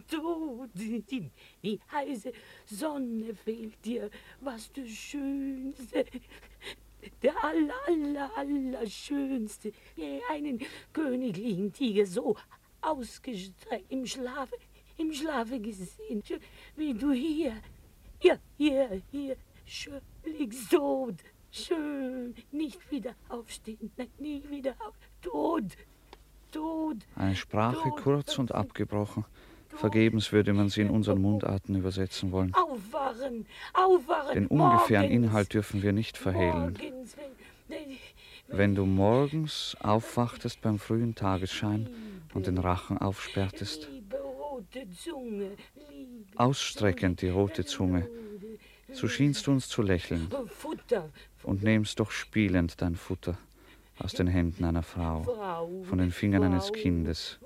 Tod. 0.07 0.69
Die, 0.73 1.31
die 1.61 1.79
heiße 1.91 2.31
Sonne 2.65 3.33
fehlt 3.33 3.83
dir, 3.83 4.09
was 4.41 4.71
du 4.71 4.87
Schönste, 4.87 6.05
der 7.21 7.43
aller, 7.43 7.73
aller, 7.87 8.37
aller 8.37 8.87
Schönste, 8.87 9.71
je 9.95 10.21
einen 10.29 10.59
königlichen 10.91 11.71
Tiger 11.73 12.05
so 12.05 12.35
ausgestreckt 12.81 13.91
im 13.91 14.05
Schlafe, 14.05 14.55
im 14.97 15.13
Schlafe 15.13 15.59
gesehen, 15.59 16.23
wie 16.75 16.93
du 16.93 17.11
hier, 17.11 17.55
hier, 18.19 18.39
hier, 18.57 19.01
hier, 19.11 19.37
schön 19.65 20.01
liegst 20.25 20.71
tot, 20.71 21.15
schön, 21.51 22.35
nicht 22.51 22.91
wieder 22.91 23.15
aufstehen, 23.29 23.91
nein, 23.97 24.09
nie 24.19 24.43
wieder 24.49 24.75
auf, 24.79 24.95
tot, 25.21 25.75
tot. 26.51 26.97
Eine 27.15 27.35
Sprache 27.35 27.89
kurz 27.89 28.37
und 28.37 28.51
abgebrochen. 28.51 29.25
Vergebens 29.75 30.31
würde 30.31 30.53
man 30.53 30.69
sie 30.69 30.81
in 30.81 30.89
unseren 30.89 31.21
Mundarten 31.21 31.75
übersetzen 31.75 32.31
wollen. 32.31 32.53
Aufwachen, 32.53 33.45
aufwachen. 33.73 34.33
Den 34.33 34.47
ungefähren 34.47 35.09
morgens, 35.09 35.25
Inhalt 35.25 35.53
dürfen 35.53 35.83
wir 35.83 35.93
nicht 35.93 36.17
verhehlen. 36.17 36.77
morgens, 36.79 37.15
wenn, 37.67 37.97
Wenn 38.47 38.75
du 38.75 38.85
morgens 38.85 39.75
aufwachtest 39.79 40.61
beim 40.61 40.79
frühen 40.79 41.15
Tagesschein 41.15 41.89
und 42.33 42.47
den 42.47 42.57
Rachen 42.57 42.97
aufsperrtest, 42.97 43.89
Liebe 43.91 44.89
Zunge, 44.95 45.51
Liebe 45.89 46.25
ausstreckend 46.35 47.21
die 47.21 47.29
rote 47.29 47.65
Zunge, 47.65 48.07
so 48.91 49.07
schienst 49.07 49.47
du 49.47 49.51
uns 49.51 49.69
zu 49.69 49.81
lächeln 49.81 50.29
Futter, 50.47 51.09
und 51.43 51.63
nehmst 51.63 51.99
doch 51.99 52.11
spielend 52.11 52.81
dein 52.81 52.95
Futter 52.95 53.37
aus 54.03 54.13
den 54.13 54.27
Händen 54.27 54.65
einer 54.65 54.83
Frau, 54.83 55.23
von 55.83 55.97
den 55.97 56.11
Fingern 56.11 56.43
eines 56.43 56.71
Kindes. 56.71 57.39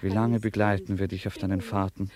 Wie 0.00 0.08
lange 0.08 0.40
begleiten 0.40 0.98
wir 0.98 1.08
dich 1.08 1.26
auf 1.26 1.38
deinen 1.38 1.60
Fahrten? 1.60 2.10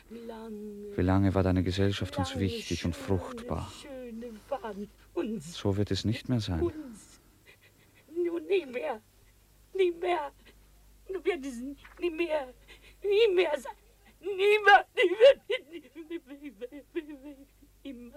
Wie 0.94 1.02
lange 1.02 1.34
war 1.34 1.42
deine 1.42 1.62
Gesellschaft 1.62 2.18
uns 2.18 2.38
wichtig 2.38 2.84
und 2.84 2.94
fruchtbar? 2.94 3.72
So 5.40 5.76
wird 5.76 5.90
es 5.90 6.04
nicht 6.04 6.28
mehr 6.28 6.40
sein. 6.40 6.70
nie 8.48 8.66
mehr, 8.66 9.00
nie 9.74 9.92
mehr, 9.92 10.30
du 11.08 11.24
wird 11.24 11.44
es 11.44 11.58
nie 11.98 12.10
mehr, 12.10 12.52
nie 13.02 13.34
mehr 13.34 13.58
sein, 13.58 13.74
nie 14.20 14.58
mehr, 14.64 14.86
nie 14.94 15.10
mehr, 15.10 16.20
nie 16.40 17.12
mehr, 17.12 17.45
werden 17.94 18.12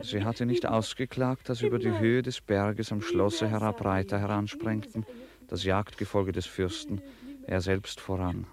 Sie 0.00 0.24
hatte 0.24 0.46
nicht 0.46 0.66
ausgeklagt, 0.66 1.48
dass 1.48 1.62
über 1.62 1.78
die 1.78 1.98
Höhe 1.98 2.22
des 2.22 2.40
Berges 2.40 2.92
am 2.92 3.00
Schlosse 3.00 3.48
herab 3.48 3.84
Reiter 3.84 4.18
heransprengten, 4.18 5.06
das 5.48 5.64
Jagdgefolge 5.64 6.32
des 6.32 6.46
Fürsten, 6.46 7.02
er 7.46 7.60
selbst 7.60 8.00
voran. 8.00 8.46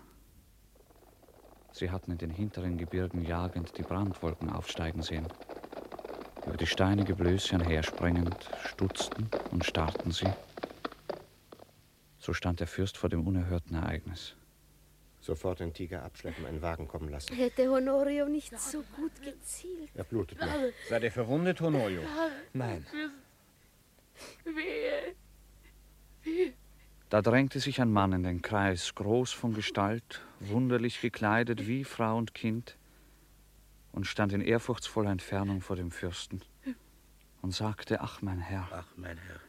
Sie 1.71 1.91
hatten 1.91 2.11
in 2.11 2.17
den 2.17 2.29
hinteren 2.29 2.77
Gebirgen 2.77 3.23
jagend 3.23 3.77
die 3.77 3.83
Brandwolken 3.83 4.49
aufsteigen 4.49 5.01
sehen. 5.01 5.27
Über 6.45 6.57
die 6.57 6.67
steinige 6.67 7.15
Blöße 7.15 7.55
einherspringend 7.55 8.49
stutzten 8.65 9.29
und 9.51 9.63
starrten 9.63 10.11
sie. 10.11 10.31
So 12.17 12.33
stand 12.33 12.59
der 12.59 12.67
Fürst 12.67 12.97
vor 12.97 13.09
dem 13.09 13.25
unerhörten 13.25 13.75
Ereignis. 13.75 14.35
Sofort 15.21 15.59
den 15.59 15.73
Tiger 15.73 16.03
abschleppen, 16.03 16.45
einen 16.45 16.61
Wagen 16.61 16.87
kommen 16.87 17.09
lassen. 17.09 17.35
Hätte 17.35 17.69
Honorio 17.69 18.27
nicht 18.27 18.57
so 18.59 18.83
gut 18.95 19.11
gezielt. 19.21 19.89
Er 19.93 20.05
blutet 20.05 20.39
noch. 20.39 20.47
Seid 20.87 21.03
ihr 21.03 21.11
verwundet, 21.11 21.59
Honorio? 21.61 22.01
Nein. 22.53 22.85
Wehe, 24.43 25.15
Da 27.09 27.21
drängte 27.21 27.59
sich 27.59 27.81
ein 27.81 27.91
Mann 27.91 28.13
in 28.13 28.23
den 28.23 28.41
Kreis, 28.41 28.95
groß 28.95 29.31
von 29.31 29.53
Gestalt, 29.53 30.21
wunderlich 30.39 31.01
gekleidet 31.01 31.67
wie 31.67 31.83
Frau 31.83 32.17
und 32.17 32.33
Kind, 32.33 32.77
und 33.91 34.05
stand 34.05 34.33
in 34.33 34.41
ehrfurchtsvoller 34.41 35.11
Entfernung 35.11 35.61
vor 35.61 35.75
dem 35.75 35.91
Fürsten 35.91 36.41
und 37.41 37.51
sagte, 37.51 38.01
ach 38.01 38.21
mein 38.21 38.39
Herr, 38.39 38.67
Ach, 38.71 38.87
mein 38.95 39.17
Herr. 39.17 39.39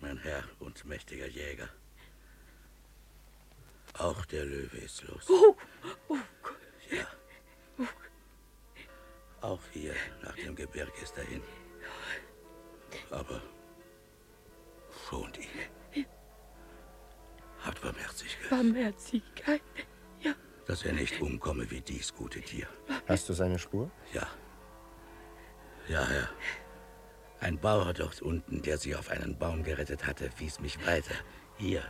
Mein 0.00 0.18
Herr 0.18 0.44
und 0.58 0.84
mächtiger 0.84 1.28
Jäger. 1.28 1.68
Auch 3.98 4.24
der 4.26 4.44
Löwe 4.44 4.78
ist 4.78 5.02
los. 5.04 5.24
oh, 5.28 5.56
oh 6.08 6.16
Gott, 6.42 6.58
Ja. 6.90 7.06
Auch 9.40 9.60
hier 9.72 9.94
nach 10.22 10.34
dem 10.36 10.56
Gebirg 10.56 10.90
ist 11.02 11.16
er 11.18 11.24
hin. 11.24 11.42
Aber 13.10 13.40
schont 15.08 15.38
ihn. 15.38 16.06
Habt 17.64 17.80
Barmherzigkeit, 17.80 18.50
Barmherzigkeit, 18.50 19.62
dass 20.66 20.84
er 20.84 20.92
nicht 20.92 21.20
umkomme 21.20 21.70
wie 21.70 21.80
dies 21.80 22.14
gute 22.14 22.40
Tier. 22.40 22.66
Hast 23.06 23.28
du 23.28 23.32
seine 23.32 23.58
Spur? 23.58 23.90
Ja. 24.12 24.26
Ja, 25.88 26.06
Herr. 26.06 26.28
Ein 27.40 27.58
Bauer 27.58 27.92
dort 27.92 28.22
unten, 28.22 28.62
der 28.62 28.78
sie 28.78 28.94
auf 28.94 29.10
einen 29.10 29.38
Baum 29.38 29.62
gerettet 29.62 30.06
hatte, 30.06 30.30
wies 30.38 30.60
mich 30.60 30.84
weiter. 30.86 31.14
Hier, 31.58 31.82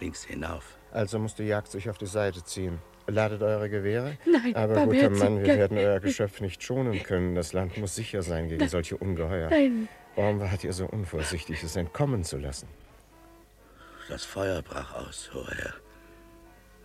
links 0.00 0.24
hinauf. 0.24 0.78
Also 0.94 1.18
muss 1.18 1.34
die 1.34 1.42
Jagd 1.42 1.70
sich 1.72 1.90
auf 1.90 1.98
die 1.98 2.06
Seite 2.06 2.44
ziehen. 2.44 2.78
Ladet 3.08 3.42
eure 3.42 3.68
Gewehre? 3.68 4.16
Nein, 4.24 4.54
Aber 4.54 4.86
guter 4.86 5.10
Mann, 5.10 5.40
wir 5.40 5.58
werden 5.58 5.76
euer 5.76 5.98
Geschöpf 6.00 6.40
nicht 6.40 6.62
schonen 6.62 7.02
können. 7.02 7.34
Das 7.34 7.52
Land 7.52 7.76
muss 7.76 7.96
sicher 7.96 8.22
sein 8.22 8.48
gegen 8.48 8.68
solche 8.68 8.96
Ungeheuer. 8.96 9.50
nein, 9.50 9.88
Warum 10.14 10.38
wart 10.40 10.62
ihr 10.62 10.72
so 10.72 10.86
unvorsichtig, 10.86 11.62
es 11.64 11.74
entkommen 11.74 12.22
zu 12.22 12.38
lassen? 12.38 12.68
Das 14.08 14.24
Feuer 14.24 14.62
brach 14.62 14.94
aus, 14.94 15.30
hoher 15.34 15.50
Herr. 15.50 15.74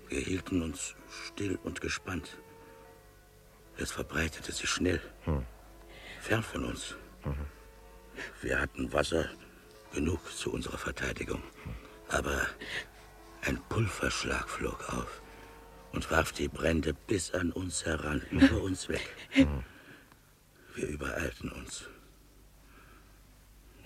Wir 0.08 0.22
hielten 0.22 0.64
uns 0.64 0.96
still 1.28 1.60
und 1.64 1.80
gespannt. 1.80 2.38
Es 3.78 3.92
verbreitete 3.92 4.52
sich 4.52 4.68
schnell. 4.68 5.00
Fern 6.20 6.42
von 6.42 6.66
uns. 6.66 6.96
Wir 8.42 8.60
hatten 8.60 8.92
Wasser 8.92 9.26
genug 9.94 10.20
zu 10.36 10.52
unserer 10.52 10.80
Verteidigung. 10.80 11.44
Aber 12.10 12.42
Ein 13.46 13.60
Pulverschlag 13.70 14.50
flog 14.50 14.90
auf 14.94 15.22
und 15.92 16.10
warf 16.12 16.32
die 16.32 16.48
Brände 16.48 16.94
bis 16.94 17.34
an 17.34 17.52
uns 17.52 17.86
heran, 17.86 18.22
über 18.32 18.62
uns 18.62 18.90
weg. 18.90 19.16
Wir 20.76 20.88
übereilten 20.88 21.52
uns 21.52 21.88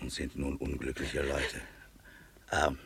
und 0.01 0.11
sind 0.11 0.35
nun 0.35 0.57
unglückliche 0.57 1.21
Leute. 1.21 1.61
Arm. 2.49 2.77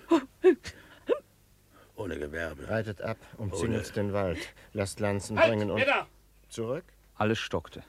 Ohne 1.96 2.20
Gewerbe. 2.20 2.70
Reitet 2.70 3.02
ab, 3.02 3.18
uns 3.38 3.92
den 3.92 4.14
Wald. 4.14 4.38
Lasst 4.74 5.00
Lanzen 5.00 5.38
Halt, 5.38 5.50
bringen 5.50 5.72
und... 5.72 5.80
Männer! 5.80 6.08
Zurück? 6.48 6.86
Alles 7.16 7.40
stockte. 7.40 7.84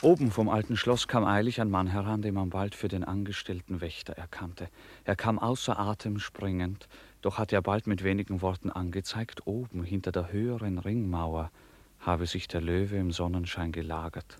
Oben 0.00 0.30
vom 0.30 0.48
alten 0.48 0.76
Schloss 0.76 1.08
kam 1.08 1.24
eilig 1.24 1.60
ein 1.60 1.70
Mann 1.70 1.86
heran, 1.86 2.22
den 2.22 2.34
man 2.34 2.50
bald 2.50 2.74
für 2.74 2.88
den 2.88 3.04
angestellten 3.04 3.80
Wächter 3.80 4.14
erkannte. 4.14 4.68
Er 5.04 5.16
kam 5.16 5.38
außer 5.38 5.78
Atem 5.78 6.18
springend, 6.18 6.88
doch 7.20 7.38
hatte 7.38 7.56
er 7.56 7.62
bald 7.62 7.86
mit 7.86 8.02
wenigen 8.02 8.42
Worten 8.42 8.70
angezeigt, 8.70 9.46
oben 9.46 9.84
hinter 9.84 10.12
der 10.12 10.32
höheren 10.32 10.78
Ringmauer 10.78 11.50
habe 12.02 12.26
sich 12.26 12.48
der 12.48 12.60
Löwe 12.60 12.96
im 12.96 13.12
Sonnenschein 13.12 13.72
gelagert, 13.72 14.38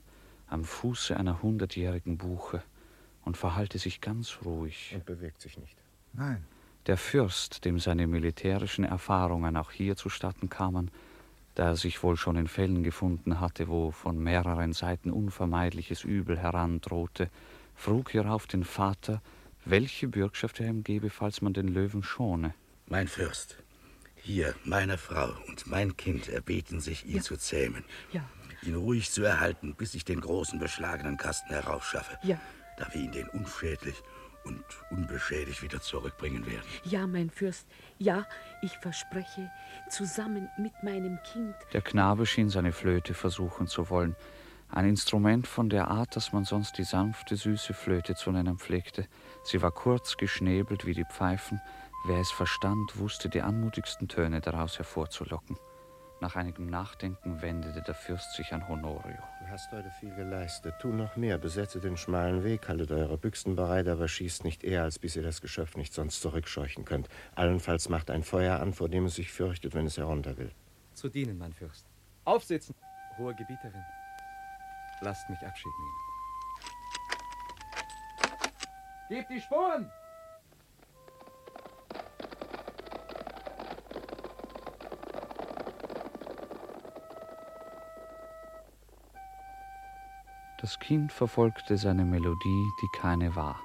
am 0.48 0.64
Fuße 0.64 1.16
einer 1.16 1.42
hundertjährigen 1.42 2.18
Buche, 2.18 2.62
und 3.24 3.36
verhalte 3.36 3.78
sich 3.78 4.00
ganz 4.00 4.38
ruhig. 4.44 4.90
Und 4.94 5.06
bewegt 5.06 5.40
sich 5.40 5.56
nicht. 5.56 5.76
Nein. 6.12 6.44
Der 6.86 6.96
Fürst, 6.96 7.64
dem 7.64 7.78
seine 7.78 8.08
militärischen 8.08 8.84
Erfahrungen 8.84 9.56
auch 9.56 9.70
hier 9.70 9.94
zustatten 9.94 10.48
kamen, 10.48 10.90
da 11.54 11.68
er 11.68 11.76
sich 11.76 12.02
wohl 12.02 12.16
schon 12.16 12.36
in 12.36 12.48
Fällen 12.48 12.82
gefunden 12.82 13.40
hatte, 13.40 13.68
wo 13.68 13.90
von 13.90 14.18
mehreren 14.18 14.72
Seiten 14.72 15.10
unvermeidliches 15.10 16.04
Übel 16.04 16.38
herandrohte, 16.38 17.30
frug 17.74 18.10
hierauf 18.10 18.46
den 18.46 18.64
Vater, 18.64 19.20
welche 19.64 20.08
Bürgschaft 20.08 20.60
er 20.60 20.68
ihm 20.68 20.82
gebe, 20.82 21.10
falls 21.10 21.42
man 21.42 21.52
den 21.52 21.68
Löwen 21.68 22.02
schone. 22.02 22.54
Mein 22.86 23.08
Fürst, 23.08 23.56
hier 24.16 24.54
meine 24.64 24.98
Frau 24.98 25.32
und 25.48 25.66
mein 25.66 25.96
Kind 25.96 26.28
erbeten 26.28 26.80
sich, 26.80 27.06
ihn 27.06 27.22
zu 27.22 27.36
zähmen. 27.36 27.84
Ja. 28.12 28.28
Ihn 28.62 28.76
ruhig 28.76 29.10
zu 29.10 29.22
erhalten, 29.24 29.74
bis 29.74 29.94
ich 29.94 30.04
den 30.04 30.20
großen 30.20 30.58
beschlagenen 30.58 31.16
Kasten 31.16 31.50
heraufschaffe. 31.50 32.18
Ja. 32.22 32.40
Da 32.78 32.86
wir 32.92 33.02
ihn 33.02 33.12
den 33.12 33.28
unschädlich 33.28 33.96
und 34.44 34.64
unbeschädigt 34.90 35.62
wieder 35.62 35.80
zurückbringen 35.80 36.46
werden. 36.46 36.66
Ja, 36.84 37.06
mein 37.06 37.30
Fürst, 37.30 37.66
ja, 37.98 38.26
ich 38.62 38.76
verspreche, 38.78 39.50
zusammen 39.90 40.48
mit 40.58 40.72
meinem 40.82 41.18
Kind. 41.32 41.54
Der 41.72 41.82
Knabe 41.82 42.26
schien 42.26 42.48
seine 42.48 42.72
Flöte 42.72 43.14
versuchen 43.14 43.66
zu 43.66 43.90
wollen, 43.90 44.16
ein 44.68 44.88
Instrument 44.88 45.46
von 45.46 45.68
der 45.68 45.88
Art, 45.88 46.16
das 46.16 46.32
man 46.32 46.44
sonst 46.44 46.78
die 46.78 46.84
sanfte, 46.84 47.36
süße 47.36 47.74
Flöte 47.74 48.14
zu 48.14 48.30
nennen 48.32 48.56
pflegte. 48.58 49.06
Sie 49.44 49.60
war 49.60 49.70
kurz 49.70 50.16
geschnäbelt 50.16 50.86
wie 50.86 50.94
die 50.94 51.04
Pfeifen. 51.04 51.60
Wer 52.06 52.18
es 52.18 52.30
verstand, 52.30 52.98
wusste 52.98 53.28
die 53.28 53.42
anmutigsten 53.42 54.08
Töne 54.08 54.40
daraus 54.40 54.78
hervorzulocken. 54.78 55.58
Nach 56.22 56.36
einigem 56.36 56.66
Nachdenken 56.66 57.42
wendete 57.42 57.82
der 57.82 57.96
Fürst 57.96 58.34
sich 58.34 58.52
an 58.52 58.68
Honorio. 58.68 59.18
Du 59.40 59.48
hast 59.48 59.72
heute 59.72 59.90
viel 59.98 60.14
geleistet. 60.14 60.72
Tu 60.78 60.92
noch 60.92 61.16
mehr. 61.16 61.36
Besetze 61.36 61.80
den 61.80 61.96
schmalen 61.96 62.44
Weg, 62.44 62.68
haltet 62.68 62.92
eure 62.92 63.18
Büchsen 63.18 63.56
bereit, 63.56 63.88
aber 63.88 64.06
schießt 64.06 64.44
nicht 64.44 64.62
eher, 64.62 64.84
als 64.84 65.00
bis 65.00 65.16
ihr 65.16 65.24
das 65.24 65.40
Geschöpf 65.40 65.76
nicht 65.76 65.92
sonst 65.92 66.20
zurückscheuchen 66.20 66.84
könnt. 66.84 67.08
Allenfalls 67.34 67.88
macht 67.88 68.08
ein 68.08 68.22
Feuer 68.22 68.60
an, 68.60 68.72
vor 68.72 68.88
dem 68.88 69.06
es 69.06 69.16
sich 69.16 69.32
fürchtet, 69.32 69.74
wenn 69.74 69.86
es 69.86 69.98
herunter 69.98 70.38
will. 70.38 70.52
Zu 70.94 71.08
dienen, 71.08 71.38
mein 71.38 71.52
Fürst. 71.52 71.86
Aufsitzen! 72.24 72.76
Hohe 73.18 73.34
Gebieterin, 73.34 73.82
lasst 75.00 75.28
mich 75.28 75.40
Abschied 75.40 75.72
nehmen. 75.80 75.98
Gebt 79.08 79.28
die 79.28 79.40
Sporen! 79.40 79.90
Das 90.62 90.78
Kind 90.78 91.10
verfolgte 91.10 91.76
seine 91.76 92.04
Melodie, 92.04 92.70
die 92.80 92.88
keine 92.92 93.34
war. 93.34 93.60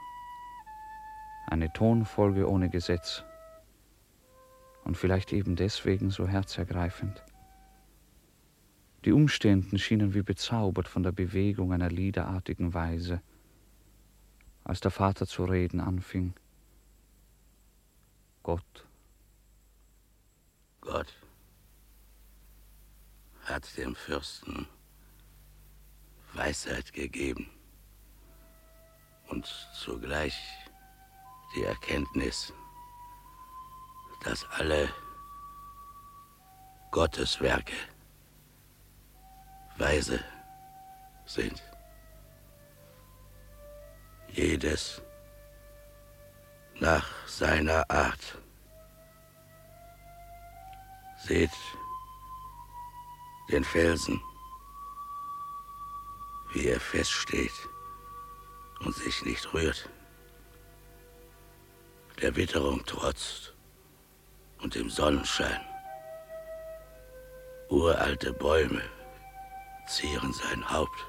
Eine 1.45 1.71
Tonfolge 1.71 2.49
ohne 2.49 2.71
Gesetz. 2.71 3.23
Und 4.83 4.97
vielleicht 4.97 5.31
eben 5.31 5.55
deswegen 5.55 6.09
so 6.09 6.27
herzergreifend. 6.27 7.23
Die 9.05 9.11
Umstehenden 9.11 9.77
schienen 9.77 10.15
wie 10.15 10.23
bezaubert 10.23 10.87
von 10.87 11.03
der 11.03 11.11
Bewegung 11.11 11.71
einer 11.71 11.89
liederartigen 11.89 12.73
Weise. 12.73 13.21
Als 14.63 14.79
der 14.79 14.89
Vater 14.89 15.27
zu 15.27 15.45
reden 15.45 15.79
anfing. 15.79 16.33
Gott, 18.41 18.87
Gott 20.81 21.13
hat 23.45 23.77
dem 23.77 23.95
Fürsten 23.95 24.67
Weisheit 26.33 26.93
gegeben 26.93 27.49
und 29.29 29.45
zugleich 29.73 30.37
die 31.55 31.63
Erkenntnis, 31.63 32.53
dass 34.23 34.45
alle 34.51 34.89
Gotteswerke 36.91 37.75
weise 39.77 40.23
sind. 41.25 41.61
Jedes 44.29 45.01
nach 46.79 47.07
seiner 47.27 47.89
Art. 47.89 48.37
Seht 51.17 51.51
den 53.51 53.63
Felsen, 53.63 54.21
wie 56.57 56.69
er 56.69 56.79
feststeht 56.79 57.53
und 58.79 58.95
sich 58.95 59.23
nicht 59.23 59.53
rührt, 59.53 59.89
der 62.19 62.35
Witterung 62.35 62.83
trotzt 62.83 63.53
und 64.61 64.73
dem 64.73 64.89
Sonnenschein. 64.89 65.61
Uralte 67.69 68.33
Bäume 68.33 68.81
zieren 69.87 70.33
sein 70.33 70.67
Haupt 70.67 71.05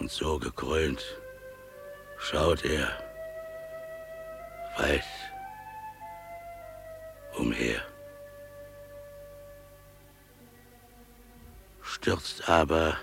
und 0.00 0.10
so 0.10 0.38
gekrönt 0.38 1.04
schaut 2.18 2.64
er 2.64 2.88
weit 4.78 5.04
umher. 7.38 7.82
Stürzt 11.82 12.48
aber 12.48 12.96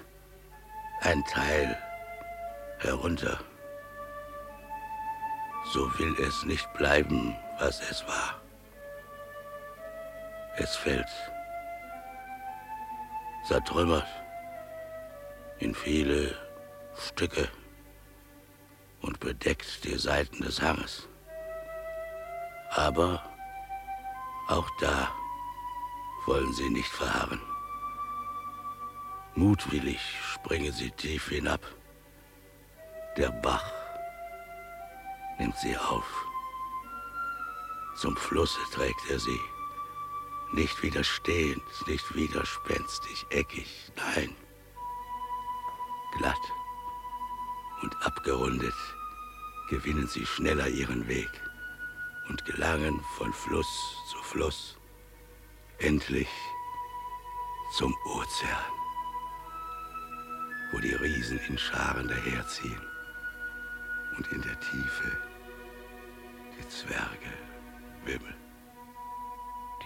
ein 1.04 1.24
Teil 1.26 1.78
herunter, 2.80 3.38
so 5.74 6.00
will 6.00 6.16
es 6.22 6.46
nicht 6.46 6.72
bleiben, 6.74 7.36
was 7.60 7.82
es 7.90 8.08
war. 8.08 8.42
Es 10.56 10.76
fällt, 10.76 11.10
zertrümmert 13.46 14.08
in 15.60 15.76
viele 15.76 16.36
Stücke 16.96 17.50
und 19.02 19.20
bedeckt 19.20 19.84
die 19.84 19.98
Seiten 19.98 20.42
des 20.42 20.62
Hanges. 20.62 21.10
Aber 22.70 23.22
auch 24.48 24.70
da 24.80 25.12
wollen 26.26 26.54
sie 26.54 26.70
nicht 26.70 26.90
verharren. 26.90 27.42
Mutwillig 29.36 30.00
springen 30.44 30.74
sie 30.74 30.92
tief 30.92 31.30
hinab. 31.30 31.62
Der 33.18 33.32
Bach 33.32 33.72
nimmt 35.40 35.58
sie 35.58 35.78
auf. 35.78 36.26
Zum 37.96 38.18
Flusse 38.18 38.60
trägt 38.74 39.10
er 39.10 39.20
sie. 39.20 39.40
Nicht 40.54 40.84
widerstehend, 40.84 41.64
nicht 41.88 42.14
widerspenstig, 42.14 43.26
eckig, 43.30 43.92
nein. 43.96 44.36
Glatt 46.18 46.46
und 47.82 47.96
abgerundet 48.06 48.76
gewinnen 49.70 50.08
sie 50.08 50.26
schneller 50.26 50.68
ihren 50.68 51.08
Weg 51.08 51.32
und 52.30 52.44
gelangen 52.46 53.00
von 53.18 53.34
Fluss 53.34 53.98
zu 54.12 54.18
Fluss, 54.18 54.78
endlich 55.80 56.30
zum 57.72 57.96
Ozean, 58.06 58.83
wo 60.74 60.80
die 60.80 60.96
Riesen 60.96 61.40
in 61.48 61.58
Scharen 61.58 62.08
daherziehen 62.08 62.82
und 64.18 64.28
in 64.32 64.42
der 64.42 64.60
Tiefe 64.60 65.18
die 66.58 66.68
Zwerge 66.68 67.32
wimmeln. 68.04 68.36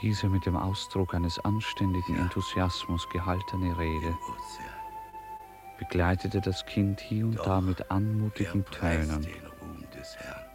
diese 0.01 0.29
mit 0.29 0.45
dem 0.45 0.55
Ausdruck 0.55 1.13
eines 1.13 1.37
anständigen 1.39 2.17
Enthusiasmus 2.17 3.07
gehaltene 3.09 3.77
Rede 3.77 4.17
begleitete 5.77 6.39
das 6.39 6.65
Kind 6.65 7.01
hier 7.01 7.25
und 7.25 7.37
da 7.37 7.59
mit 7.59 7.91
anmutigen 7.91 8.65
Tönen. 8.65 9.21
den 9.21 9.45
Ruhm 9.61 9.83
des 9.91 10.15
Herrn. 10.15 10.45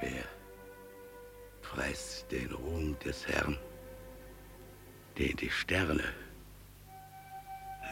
Wer 0.00 0.24
preist 1.62 2.30
den 2.32 2.52
Ruhm 2.52 2.98
des 2.98 3.26
Herrn, 3.28 3.56
den 5.16 5.36
die 5.36 5.50
Sterne 5.50 6.04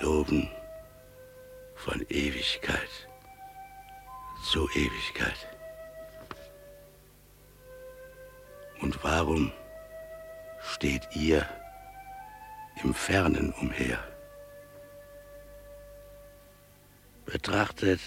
loben 0.04 0.50
von 1.74 2.04
Ewigkeit 2.10 2.92
zu 4.42 4.68
Ewigkeit? 4.74 5.40
Und 8.82 9.02
warum 9.02 9.50
steht 10.60 11.08
ihr 11.14 11.48
im 12.82 12.92
Fernen 12.92 13.52
umher? 13.54 13.98
Betrachtet 17.24 18.00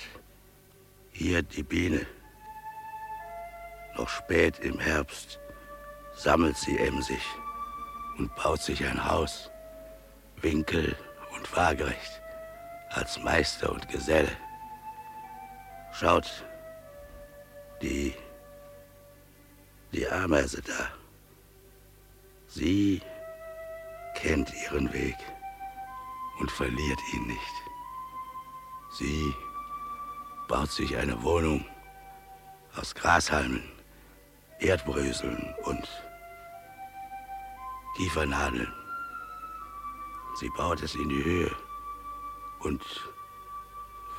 hier 1.12 1.42
die 1.42 1.64
Biene. 1.64 2.06
Noch 3.96 4.10
spät 4.10 4.60
im 4.60 4.80
Herbst 4.80 5.40
sammelt 6.16 6.58
sie 6.58 6.78
emsig 6.78 7.24
und 8.20 8.36
baut 8.36 8.62
sich 8.62 8.86
ein 8.86 9.04
Haus, 9.04 9.50
winkel 10.42 10.96
und 11.38 11.56
waagerecht, 11.56 12.22
als 12.90 13.20
Meister 13.22 13.72
und 13.72 13.88
Geselle. 13.88 14.32
Schaut, 15.92 16.46
die, 17.82 18.14
die 19.92 20.08
Ameise 20.08 20.62
da. 20.62 20.92
Sie 22.48 23.02
kennt 24.16 24.52
ihren 24.64 24.92
Weg 24.94 25.16
und 26.40 26.52
verliert 26.52 27.00
ihn 27.14 27.28
nicht. 27.28 27.56
Sie 28.92 29.34
baut 30.48 30.72
sich 30.72 30.96
eine 30.98 31.22
Wohnung 31.22 31.66
aus 32.76 32.96
Grashalmen, 32.96 33.64
Erdbröseln 34.60 35.54
und 35.66 35.88
Kiefernadeln. 37.98 38.77
Sie 40.40 40.50
baut 40.50 40.84
es 40.84 40.94
in 40.94 41.10
die 41.10 41.24
Höhe 41.24 41.52
und 42.60 42.84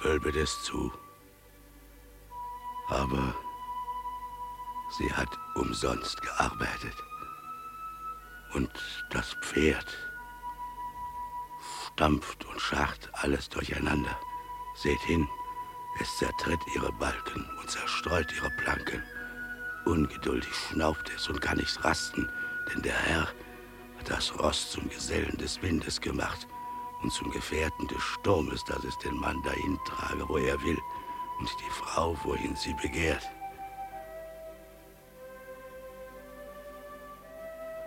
wölbet 0.02 0.34
es 0.34 0.64
zu. 0.64 0.92
Aber 2.88 3.32
sie 4.98 5.12
hat 5.12 5.28
umsonst 5.54 6.20
gearbeitet. 6.20 6.96
Und 8.52 8.70
das 9.10 9.36
Pferd 9.42 9.96
stampft 11.86 12.44
und 12.46 12.60
scharrt 12.60 13.10
alles 13.12 13.48
durcheinander. 13.48 14.18
Seht 14.74 15.00
hin, 15.02 15.28
es 16.00 16.18
zertritt 16.18 16.60
ihre 16.74 16.90
Balken 16.94 17.48
und 17.60 17.70
zerstreut 17.70 18.32
ihre 18.32 18.50
Planken. 18.56 19.04
Ungeduldig 19.84 20.52
schnauft 20.52 21.12
es 21.14 21.28
und 21.28 21.40
kann 21.40 21.58
nicht 21.58 21.84
rasten, 21.84 22.28
denn 22.72 22.82
der 22.82 22.96
Herr 22.96 23.28
das 24.08 24.36
Ross 24.38 24.70
zum 24.70 24.88
Gesellen 24.88 25.36
des 25.36 25.60
Windes 25.60 26.00
gemacht 26.00 26.48
und 27.02 27.12
zum 27.12 27.30
Gefährten 27.30 27.86
des 27.88 28.02
Sturmes, 28.02 28.64
dass 28.64 28.82
es 28.84 28.98
den 28.98 29.14
Mann 29.14 29.40
dahin 29.42 29.78
trage, 29.84 30.28
wo 30.28 30.38
er 30.38 30.60
will, 30.62 30.78
und 31.38 31.48
die 31.60 31.70
Frau, 31.70 32.16
wohin 32.24 32.56
sie 32.56 32.74
begehrt. 32.74 33.28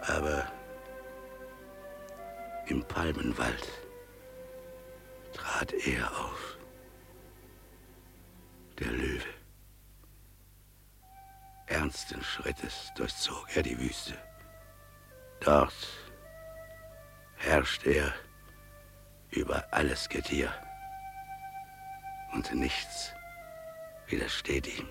Aber 0.08 0.50
im 2.68 2.84
Palmenwald 2.84 3.68
trat 5.34 5.74
er 5.74 6.10
auf 6.12 6.58
der 8.80 8.92
Löwe. 8.92 9.26
Ernsten 11.68 12.22
Schrittes 12.24 12.92
durchzog 12.96 13.48
er 13.56 13.64
die 13.64 13.78
Wüste. 13.80 14.18
Dort 15.42 16.01
herrscht 17.42 17.86
er 17.86 18.14
über 19.32 19.74
alles 19.74 20.08
Getier 20.10 20.54
und 22.34 22.54
nichts 22.54 23.14
widersteht 24.08 24.68
ihm. 24.68 24.88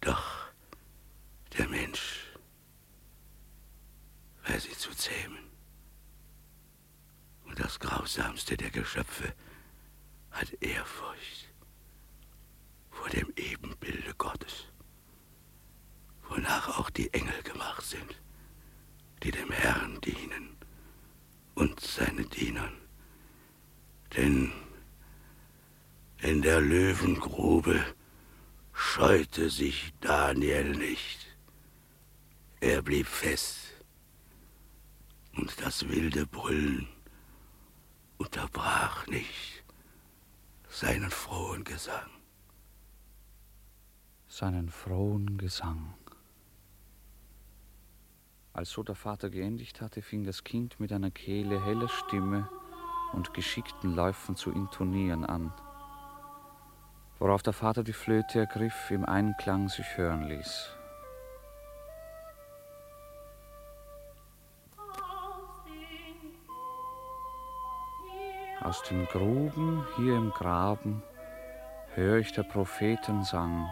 Doch 0.00 0.48
der 1.58 1.68
Mensch 1.68 2.32
weiß 4.46 4.64
sie 4.64 4.76
zu 4.76 4.90
zähmen. 4.94 5.50
Und 7.44 7.60
das 7.60 7.78
Grausamste 7.78 8.56
der 8.56 8.70
Geschöpfe 8.70 9.34
hat 10.30 10.50
Ehrfurcht 10.62 11.52
vor 12.90 13.08
dem 13.10 13.30
Ebenbilde 13.36 14.14
Gottes, 14.14 14.68
wonach 16.28 16.78
auch 16.78 16.88
die 16.88 17.12
Engel 17.12 17.42
gemacht 17.42 17.84
sind, 17.84 18.16
die 19.22 19.30
dem 19.30 19.50
Herrn 19.50 20.00
dienen 20.00 20.56
und 21.54 21.78
seinen 21.80 22.28
Dienern. 22.30 22.72
Denn 24.16 24.52
in 26.18 26.42
der 26.42 26.60
Löwengrube 26.60 27.84
scheute 28.72 29.50
sich 29.50 29.92
Daniel 30.00 30.76
nicht. 30.76 31.36
Er 32.60 32.82
blieb 32.82 33.06
fest 33.06 33.58
und 35.34 35.60
das 35.60 35.88
wilde 35.88 36.26
Brüllen 36.26 36.88
unterbrach 38.18 39.06
nicht 39.06 39.64
seinen 40.68 41.10
frohen 41.10 41.64
Gesang. 41.64 42.10
Seinen 44.28 44.70
frohen 44.70 45.38
Gesang. 45.38 45.94
Als 48.54 48.70
so 48.70 48.82
der 48.82 48.94
Vater 48.94 49.30
geendigt 49.30 49.80
hatte, 49.80 50.02
fing 50.02 50.24
das 50.24 50.44
Kind 50.44 50.78
mit 50.78 50.92
einer 50.92 51.10
Kehle 51.10 51.64
heller 51.64 51.88
Stimme 51.88 52.48
und 53.14 53.32
geschickten 53.32 53.94
Läufen 53.94 54.36
zu 54.36 54.50
intonieren 54.50 55.24
an, 55.24 55.54
worauf 57.18 57.42
der 57.42 57.54
Vater 57.54 57.82
die 57.82 57.94
Flöte 57.94 58.40
ergriff, 58.40 58.90
im 58.90 59.06
Einklang 59.06 59.68
sich 59.68 59.96
hören 59.96 60.28
ließ. 60.28 60.76
Aus 68.60 68.82
den 68.82 69.06
Gruben 69.06 69.84
hier 69.96 70.16
im 70.16 70.30
Graben 70.30 71.02
hör 71.94 72.18
ich 72.18 72.32
der 72.32 72.44
Propheten 72.44 73.24
Sang. 73.24 73.66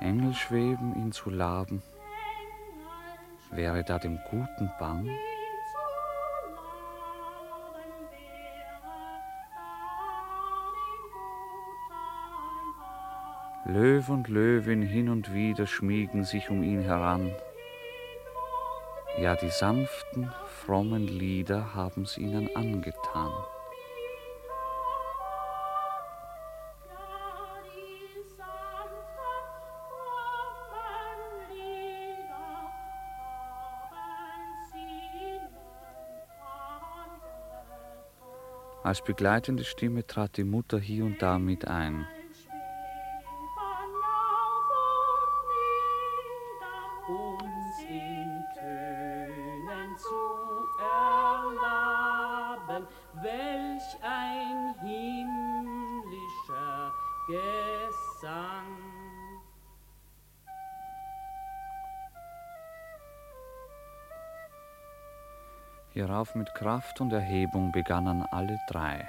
Engel 0.00 0.34
schweben 0.34 0.94
ihn 0.96 1.12
zu 1.12 1.30
laben. 1.30 1.82
Wäre 3.52 3.84
da 3.84 3.98
dem 3.98 4.18
Guten 4.30 4.70
bang? 4.78 5.06
Löw 13.66 14.08
und 14.08 14.28
Löwin 14.28 14.80
hin 14.80 15.10
und 15.10 15.34
wieder 15.34 15.66
schmiegen 15.66 16.24
sich 16.24 16.48
um 16.48 16.62
ihn 16.62 16.80
heran. 16.80 17.30
Ja, 19.18 19.36
die 19.36 19.50
sanften, 19.50 20.32
frommen 20.46 21.06
Lieder 21.06 21.74
haben's 21.74 22.16
ihnen 22.16 22.56
angetan. 22.56 23.30
Als 38.82 39.00
begleitende 39.00 39.64
Stimme 39.64 40.06
trat 40.06 40.36
die 40.36 40.44
Mutter 40.44 40.78
hier 40.80 41.04
und 41.04 41.22
da 41.22 41.38
mit 41.38 41.68
ein. 41.68 42.06
Hierauf 65.94 66.34
mit 66.34 66.54
Kraft 66.54 67.02
und 67.02 67.12
Erhebung 67.12 67.70
begannen 67.70 68.24
alle 68.30 68.58
drei. 68.66 69.06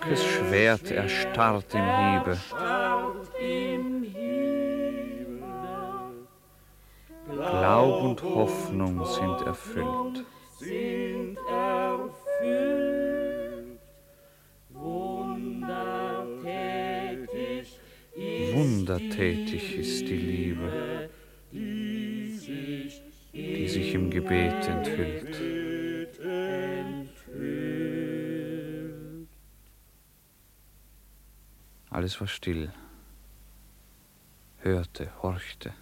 Blankes 0.00 0.24
Schwert 0.24 0.90
erstarrt 0.90 1.74
im 1.74 1.84
Hiebe. 1.84 2.38
Glaub 7.34 8.02
und 8.02 8.22
Hoffnung 8.22 9.04
sind 9.04 9.46
erfüllt. 9.46 10.09
Alles 32.00 32.18
war 32.18 32.28
still. 32.28 32.72
Hörte, 34.60 35.12
horchte. 35.22 35.74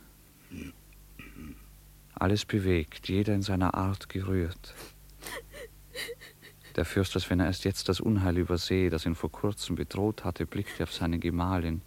Alles 2.12 2.44
bewegt, 2.44 3.08
jeder 3.08 3.36
in 3.36 3.42
seiner 3.42 3.74
Art 3.74 4.08
gerührt. 4.08 4.74
Der 6.74 6.84
Fürst, 6.84 7.14
als 7.14 7.30
wenn 7.30 7.38
er 7.38 7.46
erst 7.46 7.64
jetzt 7.64 7.88
das 7.88 8.00
Unheil 8.00 8.36
übersehe, 8.36 8.90
das 8.90 9.06
ihn 9.06 9.14
vor 9.14 9.30
kurzem 9.30 9.76
bedroht 9.76 10.24
hatte, 10.24 10.44
blickte 10.44 10.82
auf 10.82 10.92
seine 10.92 11.20
Gemahlin. 11.20 11.82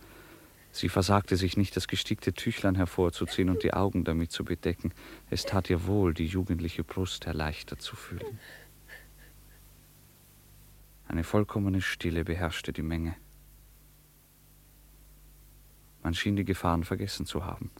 Sie 0.71 0.87
versagte 0.87 1.35
sich 1.35 1.57
nicht, 1.57 1.75
das 1.75 1.89
gestickte 1.89 2.31
Tüchlein 2.31 2.75
hervorzuziehen 2.75 3.49
und 3.49 3.63
die 3.63 3.73
Augen 3.73 4.05
damit 4.05 4.31
zu 4.31 4.45
bedecken. 4.45 4.93
Es 5.29 5.43
tat 5.43 5.69
ihr 5.69 5.87
wohl, 5.87 6.13
die 6.13 6.27
jugendliche 6.27 6.85
Brust 6.85 7.25
erleichtert 7.25 7.81
zu 7.81 7.97
fühlen. 7.97 8.39
Eine 11.09 11.25
vollkommene 11.25 11.81
Stille 11.81 12.23
beherrschte 12.23 12.71
die 12.71 12.81
Menge. 12.81 13.17
Man 16.03 16.13
schien 16.13 16.35
die 16.35 16.45
Gefahren 16.45 16.83
vergessen 16.83 17.25
zu 17.25 17.45
haben. 17.45 17.71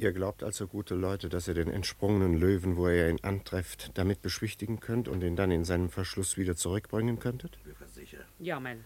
Ihr 0.00 0.12
glaubt 0.12 0.42
also, 0.42 0.66
gute 0.66 0.94
Leute, 0.94 1.28
dass 1.28 1.46
ihr 1.46 1.52
den 1.52 1.68
entsprungenen 1.68 2.34
Löwen, 2.34 2.78
wo 2.78 2.88
ihr 2.88 3.10
ihn 3.10 3.20
antrefft, 3.20 3.90
damit 3.98 4.22
beschwichtigen 4.22 4.80
könnt 4.80 5.08
und 5.08 5.22
ihn 5.22 5.36
dann 5.36 5.50
in 5.50 5.66
seinem 5.66 5.90
Verschluss 5.90 6.38
wieder 6.38 6.56
zurückbringen 6.56 7.18
könntet? 7.18 7.58
Ja, 8.38 8.58
mein. 8.60 8.82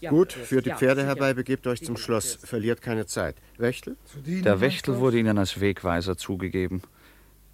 Gut, 0.00 0.32
führt 0.32 0.66
die 0.66 0.72
Pferde 0.72 1.04
herbei, 1.04 1.32
begebt 1.32 1.68
euch 1.68 1.84
zum 1.84 1.96
Schloss. 1.96 2.34
Verliert 2.34 2.82
keine 2.82 3.06
Zeit. 3.06 3.36
Wächtel? 3.56 3.96
Der 4.26 4.60
Wächtel 4.60 4.98
wurde 4.98 5.20
ihnen 5.20 5.38
als 5.38 5.60
Wegweiser 5.60 6.16
zugegeben. 6.16 6.82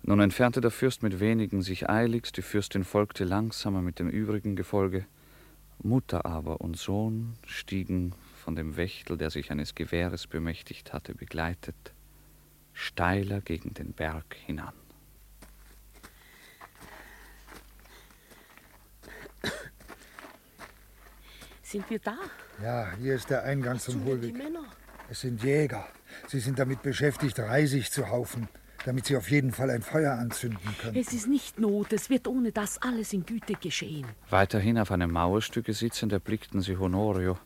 Nun 0.03 0.20
entfernte 0.20 0.62
der 0.62 0.70
Fürst 0.70 1.03
mit 1.03 1.20
wenigen 1.20 1.61
sich 1.61 1.90
eiligst, 1.90 2.38
die 2.38 2.42
Fürstin 2.42 2.84
folgte 2.84 3.24
langsamer 3.24 3.82
mit 3.82 3.99
dem 3.99 4.09
übrigen 4.09 4.57
Gefolge. 4.57 5.05
Mutter 5.82 6.24
aber 6.24 6.62
und 6.62 6.78
Sohn 6.78 7.34
stiegen 7.44 8.14
von 8.49 8.57
dem 8.57 8.78
Wächtel, 8.78 9.18
der 9.18 9.28
sich 9.28 9.51
eines 9.51 9.74
Gewehres 9.74 10.26
bemächtigt 10.26 10.94
hatte, 10.94 11.14
begleitet, 11.14 11.92
steiler 12.72 13.42
gegen 13.42 13.74
den 13.74 13.92
Berg 13.92 14.24
hinan. 14.46 14.72
Sind 21.62 21.90
wir 21.90 21.99
da? 21.99 22.16
Ja, 22.62 22.90
hier 22.96 23.16
ist 23.16 23.28
der 23.28 23.42
Eingang 23.42 23.78
zum 23.78 24.03
Hohlweg. 24.07 24.34
Es 25.11 25.20
sind 25.20 25.42
Jäger. 25.42 25.86
Sie 26.28 26.40
sind 26.40 26.59
damit 26.59 26.80
beschäftigt, 26.80 27.38
Reisig 27.38 27.90
zu 27.90 28.09
haufen, 28.09 28.49
damit 28.86 29.05
sie 29.05 29.18
auf 29.18 29.30
jeden 29.30 29.53
Fall 29.53 29.68
ein 29.68 29.82
Feuer 29.82 30.14
anzünden 30.14 30.74
können. 30.80 30.96
Es 30.96 31.12
ist 31.12 31.26
nicht 31.26 31.59
Not, 31.59 31.92
es 31.92 32.09
wird 32.09 32.26
ohne 32.26 32.51
das 32.51 32.80
alles 32.80 33.12
in 33.12 33.26
Güte 33.26 33.57
geschehen. 33.61 34.07
Weiterhin 34.30 34.78
auf 34.78 34.90
einem 34.90 35.11
Mauerstücke 35.11 35.74
sitzend 35.74 36.14
erblickten 36.14 36.62
sie 36.62 36.78
Honorio. 36.78 37.36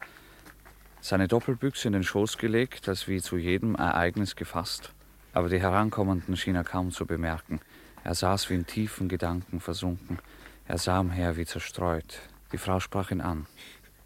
Seine 1.05 1.27
Doppelbüchse 1.27 1.89
in 1.89 1.95
den 1.95 2.05
Schoß 2.05 2.39
gelegt, 2.39 2.89
als 2.89 3.09
wie 3.09 3.21
zu 3.21 3.37
jedem 3.37 3.75
Ereignis 3.75 4.37
gefasst. 4.37 4.93
Aber 5.33 5.49
die 5.49 5.61
Herankommenden 5.61 6.37
schien 6.37 6.55
er 6.55 6.63
kaum 6.63 6.93
zu 6.93 7.07
bemerken. 7.07 7.61
Er 8.05 8.15
saß 8.15 8.49
wie 8.49 8.55
in 8.55 8.67
tiefen 8.69 9.09
Gedanken 9.09 9.59
versunken. 9.59 10.21
Er 10.69 10.79
sah 10.79 11.01
umher 11.01 11.37
wie 11.37 11.45
zerstreut. 11.45 12.21
Die 12.53 12.57
Frau 12.57 12.79
sprach 12.79 13.11
ihn 13.11 13.21
an. 13.21 13.47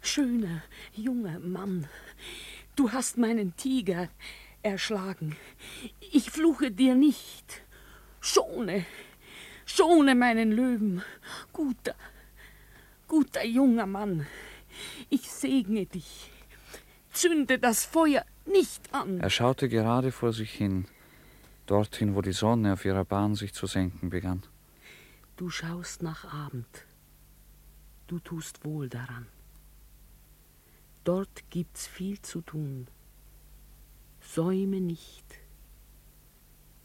Schöner, 0.01 0.63
junger 0.91 1.37
Mann, 1.37 1.87
du 2.75 2.91
hast 2.91 3.19
meinen 3.19 3.55
Tiger 3.55 4.09
erschlagen. 4.63 5.35
Ich 5.99 6.31
fluche 6.31 6.71
dir 6.71 6.95
nicht. 6.95 7.61
Schone, 8.21 8.85
schone 9.67 10.15
meinen 10.15 10.51
Löwen. 10.51 11.03
Guter, 11.53 11.93
guter 13.07 13.45
junger 13.45 13.85
Mann, 13.85 14.25
ich 15.11 15.29
segne 15.29 15.85
dich. 15.85 16.31
Zünde 17.17 17.57
das 17.57 17.83
Feuer 17.83 18.23
nicht 18.45 18.93
an. 18.93 19.19
Er 19.19 19.31
schaute 19.31 19.69
gerade 19.69 20.11
vor 20.11 20.33
sich 20.33 20.51
hin, 20.51 20.85
dorthin, 21.65 22.13
wo 22.13 22.21
die 22.21 22.31
Sonne 22.31 22.73
auf 22.73 22.85
ihrer 22.85 23.05
Bahn 23.05 23.33
sich 23.33 23.53
zu 23.53 23.65
senken 23.65 24.11
begann. 24.11 24.43
Du 25.35 25.49
schaust 25.49 26.03
nach 26.03 26.31
Abend. 26.31 26.85
Du 28.05 28.19
tust 28.19 28.63
wohl 28.63 28.87
daran. 28.87 29.25
Dort 31.03 31.49
gibt's 31.49 31.87
viel 31.87 32.21
zu 32.21 32.41
tun. 32.41 32.87
Säume 34.21 34.79
nicht. 34.79 35.25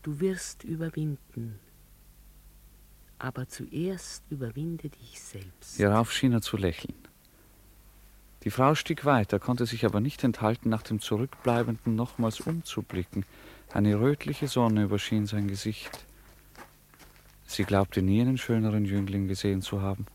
Du 0.03 0.19
wirst 0.19 0.65
überwinden. 0.65 1.59
Aber 3.19 3.47
zuerst 3.49 4.25
überwinde 4.31 4.89
dich 4.89 5.21
selbst. 5.21 5.77
Hierauf 5.77 6.11
schien 6.11 6.33
er 6.33 6.41
zu 6.41 6.57
lächeln. 6.57 7.02
Die 8.45 8.51
Frau 8.51 8.75
stieg 8.75 9.05
weiter, 9.05 9.39
konnte 9.39 9.67
sich 9.67 9.85
aber 9.85 10.01
nicht 10.01 10.25
enthalten, 10.25 10.69
nach 10.69 10.83
dem 10.83 11.01
Zurückbleibenden 11.01 11.95
nochmals 11.95 12.41
umzublicken. 12.41 13.25
Eine 13.73 14.01
rötliche 14.01 14.49
Sonne 14.49 14.83
überschien 14.83 15.27
sein 15.27 15.47
Gesicht. 15.47 16.05
Sie 17.47 17.65
glaubte 17.65 18.03
nie 18.03 18.21
einen 18.21 18.39
schöneren 18.39 18.85
Jüngling 18.85 19.29
gesehen 19.29 19.63
zu 19.63 19.81
haben. 19.81 20.07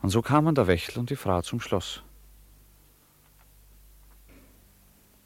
Und 0.00 0.10
so 0.10 0.22
kamen 0.22 0.54
der 0.54 0.66
Wächtel 0.66 1.00
und 1.00 1.10
die 1.10 1.16
Frau 1.16 1.42
zum 1.42 1.60
Schloss. 1.60 2.02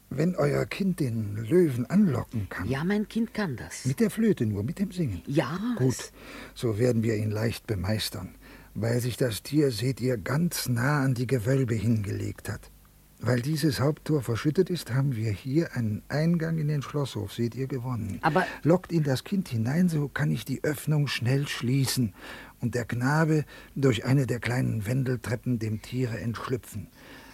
Wenn 0.09 0.35
euer 0.35 0.65
Kind 0.65 0.99
den 0.99 1.37
Löwen 1.37 1.87
anlocken 1.89 2.47
kann. 2.49 2.67
Ja, 2.67 2.83
mein 2.83 3.07
Kind 3.07 3.33
kann 3.33 3.55
das. 3.55 3.85
Mit 3.85 3.99
der 3.99 4.11
Flöte 4.11 4.45
nur, 4.45 4.63
mit 4.63 4.77
dem 4.77 4.91
Singen. 4.91 5.23
Ja. 5.25 5.57
Gut, 5.77 6.11
so 6.53 6.77
werden 6.77 7.01
wir 7.01 7.15
ihn 7.15 7.31
leicht 7.31 7.65
bemeistern, 7.65 8.35
weil 8.75 8.99
sich 8.99 9.17
das 9.17 9.43
Tier, 9.43 9.71
seht 9.71 10.01
ihr, 10.01 10.17
ganz 10.17 10.67
nah 10.69 11.03
an 11.03 11.13
die 11.13 11.27
Gewölbe 11.27 11.75
hingelegt 11.75 12.49
hat. 12.49 12.71
Weil 13.19 13.41
dieses 13.41 13.79
Haupttor 13.79 14.21
verschüttet 14.21 14.69
ist, 14.69 14.93
haben 14.93 15.15
wir 15.15 15.31
hier 15.31 15.77
einen 15.77 16.03
Eingang 16.09 16.57
in 16.57 16.67
den 16.67 16.81
Schlosshof, 16.81 17.33
seht 17.33 17.55
ihr, 17.55 17.67
gewonnen. 17.67 18.19
Aber 18.21 18.45
Lockt 18.63 18.91
ihn 18.91 19.03
das 19.03 19.23
Kind 19.23 19.47
hinein, 19.47 19.87
so 19.87 20.09
kann 20.09 20.29
ich 20.29 20.43
die 20.43 20.61
Öffnung 20.63 21.07
schnell 21.07 21.47
schließen 21.47 22.13
und 22.59 22.75
der 22.75 22.83
Knabe 22.83 23.45
durch 23.75 24.03
eine 24.03 24.27
der 24.27 24.39
kleinen 24.39 24.85
Wendeltreppen 24.85 25.57
dem 25.57 25.81
Tiere 25.81 26.19
entschlüpfen. 26.19 26.87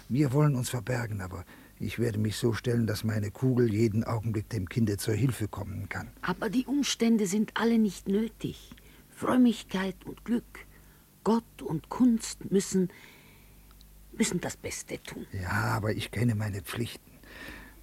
Wir 0.10 0.32
wollen 0.32 0.56
uns 0.56 0.70
verbergen, 0.70 1.22
aber 1.22 1.44
ich 1.80 1.98
werde 1.98 2.20
mich 2.20 2.36
so 2.36 2.54
stellen, 2.54 2.86
dass 2.86 3.04
meine 3.04 3.32
Kugel 3.32 3.74
jeden 3.74 4.04
Augenblick 4.04 4.50
dem 4.50 4.70
Kinde 4.70 4.98
zur 4.98 5.16
Hilfe 5.16 5.48
kommen 5.48 5.90
kann. 5.90 6.10
Aber 6.22 6.50
die 6.50 6.66
Umstände 6.66 7.26
sind 7.26 7.52
alle 7.56 7.80
nicht 7.80 8.08
nötig. 8.08 8.76
Frömmigkeit 9.10 9.96
und 10.06 10.24
Glück, 10.24 10.68
Gott 11.24 11.62
und 11.62 11.90
Kunst 11.90 12.52
müssen, 12.52 12.90
müssen 14.12 14.42
das 14.42 14.58
Beste 14.58 15.02
tun. 15.02 15.28
Ja, 15.32 15.76
aber 15.76 15.92
ich 15.92 16.12
kenne 16.12 16.36
meine 16.36 16.62
Pflichten. 16.62 17.12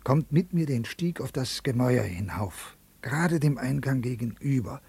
Kommt 0.04 0.32
mit 0.32 0.52
mir 0.52 0.66
den 0.66 0.84
Stieg 0.84 1.20
auf 1.20 1.32
das 1.32 1.62
Gemäuer 1.62 2.04
hinauf, 2.04 2.76
gerade 3.02 3.40
dem 3.40 3.58
Eingang 3.58 4.02
gegenüber. 4.02 4.80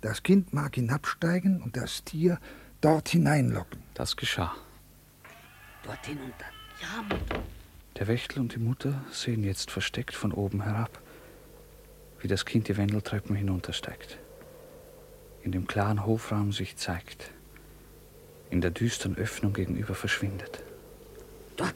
Das 0.00 0.22
Kind 0.22 0.52
mag 0.52 0.74
hinabsteigen 0.74 1.62
und 1.62 1.76
das 1.76 2.04
Tier 2.04 2.38
dort 2.80 3.08
hineinlocken. 3.08 3.82
Das 3.94 4.16
geschah. 4.16 4.54
Dort 5.82 6.06
hinunter. 6.06 6.46
Ja, 6.80 7.02
Mutter. 7.02 7.42
Der 7.98 8.08
Wächtel 8.08 8.40
und 8.40 8.54
die 8.54 8.58
Mutter 8.58 9.04
sehen 9.10 9.44
jetzt 9.44 9.70
versteckt 9.70 10.14
von 10.14 10.32
oben 10.32 10.62
herab, 10.62 11.00
wie 12.20 12.26
das 12.26 12.44
Kind 12.44 12.68
die 12.68 12.76
Wendeltreppen 12.76 13.36
hinuntersteigt, 13.36 14.18
in 15.42 15.52
dem 15.52 15.66
klaren 15.66 16.04
Hofraum 16.04 16.52
sich 16.52 16.76
zeigt, 16.76 17.30
in 18.54 18.60
der 18.60 18.70
düsteren 18.70 19.16
Öffnung 19.16 19.52
gegenüber 19.52 19.96
verschwindet. 19.96 20.62
Dort. 21.56 21.74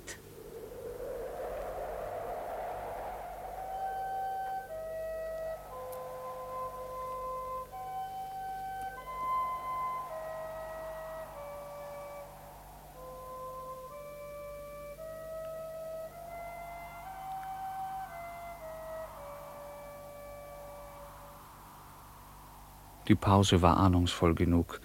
Die 23.09 23.17
Pause 23.17 23.63
war 23.63 23.79
ahnungsvoll 23.79 24.37
genug, 24.37 24.81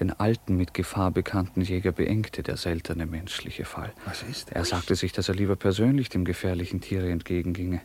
den 0.00 0.12
alten, 0.12 0.56
mit 0.56 0.74
Gefahr 0.74 1.10
bekannten 1.10 1.60
Jäger 1.60 1.90
beengte 1.90 2.44
der 2.44 2.56
seltene 2.56 3.04
menschliche 3.04 3.64
Fall. 3.64 3.92
Was 4.04 4.22
ist 4.22 4.52
Er 4.52 4.64
sagte 4.64 4.94
sich, 4.94 5.12
dass 5.12 5.28
er 5.28 5.34
lieber 5.34 5.56
persönlich 5.56 6.08
dem 6.08 6.24
gefährlichen 6.24 6.80
Tiere 6.80 7.10
entgegenginge. 7.10 7.80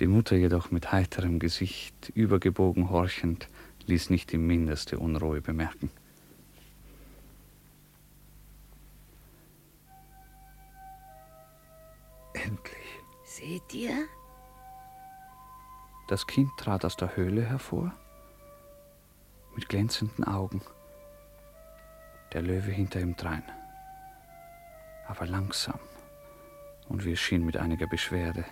Die 0.00 0.08
Mutter 0.08 0.36
jedoch 0.36 0.72
mit 0.72 0.90
heiterem 0.90 1.38
Gesicht, 1.38 2.10
übergebogen 2.14 2.90
horchend, 2.90 3.48
ließ 3.86 4.10
nicht 4.10 4.32
die 4.32 4.36
mindeste 4.38 4.98
Unruhe 4.98 5.40
bemerken. 5.40 5.90
Endlich. 12.34 12.76
Seht 13.24 13.74
ihr? 13.74 14.06
Das 16.08 16.26
Kind 16.26 16.50
trat 16.58 16.84
aus 16.84 16.96
der 16.96 17.16
Höhle 17.16 17.42
hervor, 17.42 17.92
mit 19.54 19.68
glänzenden 19.68 20.24
Augen. 20.24 20.62
Der 22.32 22.42
Löwe 22.42 22.70
hinter 22.70 23.00
ihm 23.00 23.16
drein. 23.16 23.42
Aber 25.06 25.26
langsam 25.26 25.78
und 26.88 27.04
wie 27.04 27.12
es 27.12 27.20
schien 27.20 27.44
mit 27.44 27.56
einiger 27.56 27.86
Beschwerde. 27.86 28.44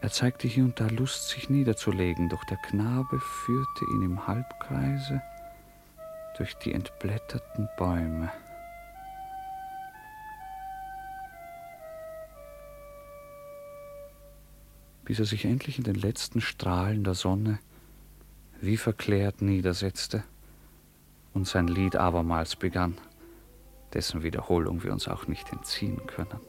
Er 0.00 0.10
zeigte 0.10 0.46
hier 0.46 0.64
und 0.64 0.78
da 0.78 0.86
Lust, 0.86 1.28
sich 1.28 1.50
niederzulegen, 1.50 2.28
doch 2.28 2.44
der 2.44 2.58
Knabe 2.58 3.18
führte 3.18 3.84
ihn 3.92 4.02
im 4.02 4.26
Halbkreise 4.26 5.22
durch 6.36 6.54
die 6.56 6.72
entblätterten 6.72 7.68
Bäume. 7.76 8.30
bis 15.04 15.18
er 15.18 15.24
sich 15.24 15.46
endlich 15.46 15.78
in 15.78 15.84
den 15.84 15.94
letzten 15.94 16.42
Strahlen 16.42 17.02
der 17.02 17.14
Sonne 17.14 17.60
wie 18.60 18.76
verklärt 18.76 19.40
niedersetzte 19.40 20.22
und 21.34 21.46
sein 21.46 21.68
Lied 21.68 21.96
abermals 21.96 22.56
begann, 22.56 22.96
dessen 23.92 24.22
Wiederholung 24.22 24.82
wir 24.82 24.92
uns 24.92 25.08
auch 25.08 25.26
nicht 25.26 25.52
entziehen 25.52 26.06
können. 26.06 26.40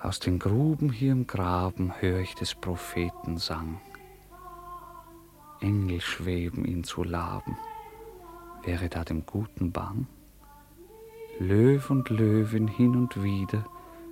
Aus 0.00 0.20
den 0.20 0.38
Gruben 0.38 0.90
hier 0.90 1.12
im 1.12 1.26
Graben 1.26 1.92
hör 2.00 2.20
ich 2.20 2.34
des 2.34 2.54
Propheten 2.54 3.38
Sang. 3.38 3.80
Engel 5.60 6.00
schweben 6.00 6.64
ihn 6.64 6.84
zu 6.84 7.04
laben, 7.04 7.56
wäre 8.64 8.88
da 8.88 9.02
dem 9.04 9.24
Guten 9.24 9.72
bang? 9.72 10.06
Löw 11.38 11.88
und 11.90 12.10
Löwin 12.10 12.68
hin 12.68 12.96
und 12.96 13.22
wieder 13.22 13.64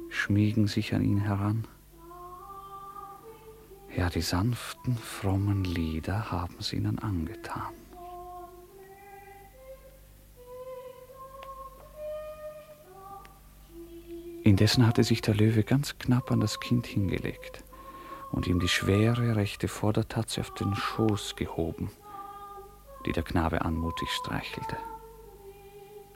schmiegen 0.08 0.66
sich 0.66 0.94
an 0.94 1.04
ihn 1.04 1.20
heran. 1.20 1.66
Ja, 3.94 4.08
die 4.08 4.22
sanften, 4.22 4.96
frommen 4.96 5.64
Lieder 5.64 6.30
haben 6.30 6.56
sie 6.60 6.76
ihnen 6.76 6.98
angetan. 6.98 7.74
Indessen 14.44 14.86
hatte 14.86 15.04
sich 15.04 15.22
der 15.22 15.34
Löwe 15.34 15.62
ganz 15.62 15.98
knapp 15.98 16.32
an 16.32 16.40
das 16.40 16.58
Kind 16.58 16.86
hingelegt 16.86 17.62
und 18.32 18.48
ihm 18.48 18.58
die 18.58 18.68
schwere 18.68 19.36
rechte 19.36 19.68
Vordertatze 19.68 20.40
auf 20.40 20.52
den 20.54 20.74
Schoß 20.74 21.36
gehoben, 21.36 21.90
die 23.06 23.12
der 23.12 23.22
Knabe 23.22 23.62
anmutig 23.62 24.10
streichelte. 24.10 24.76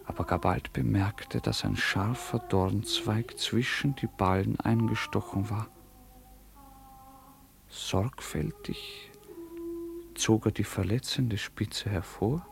Aber 0.06 0.24
gar 0.24 0.40
bald 0.40 0.72
bemerkte, 0.72 1.40
dass 1.40 1.64
ein 1.64 1.76
scharfer 1.76 2.40
Dornzweig 2.40 3.38
zwischen 3.38 3.94
die 3.94 4.08
Ballen 4.08 4.58
eingestochen 4.58 5.48
war. 5.48 5.68
Sorgfältig 7.68 9.12
zog 10.16 10.46
er 10.46 10.52
die 10.52 10.64
verletzende 10.64 11.38
Spitze 11.38 11.90
hervor, 11.90 12.44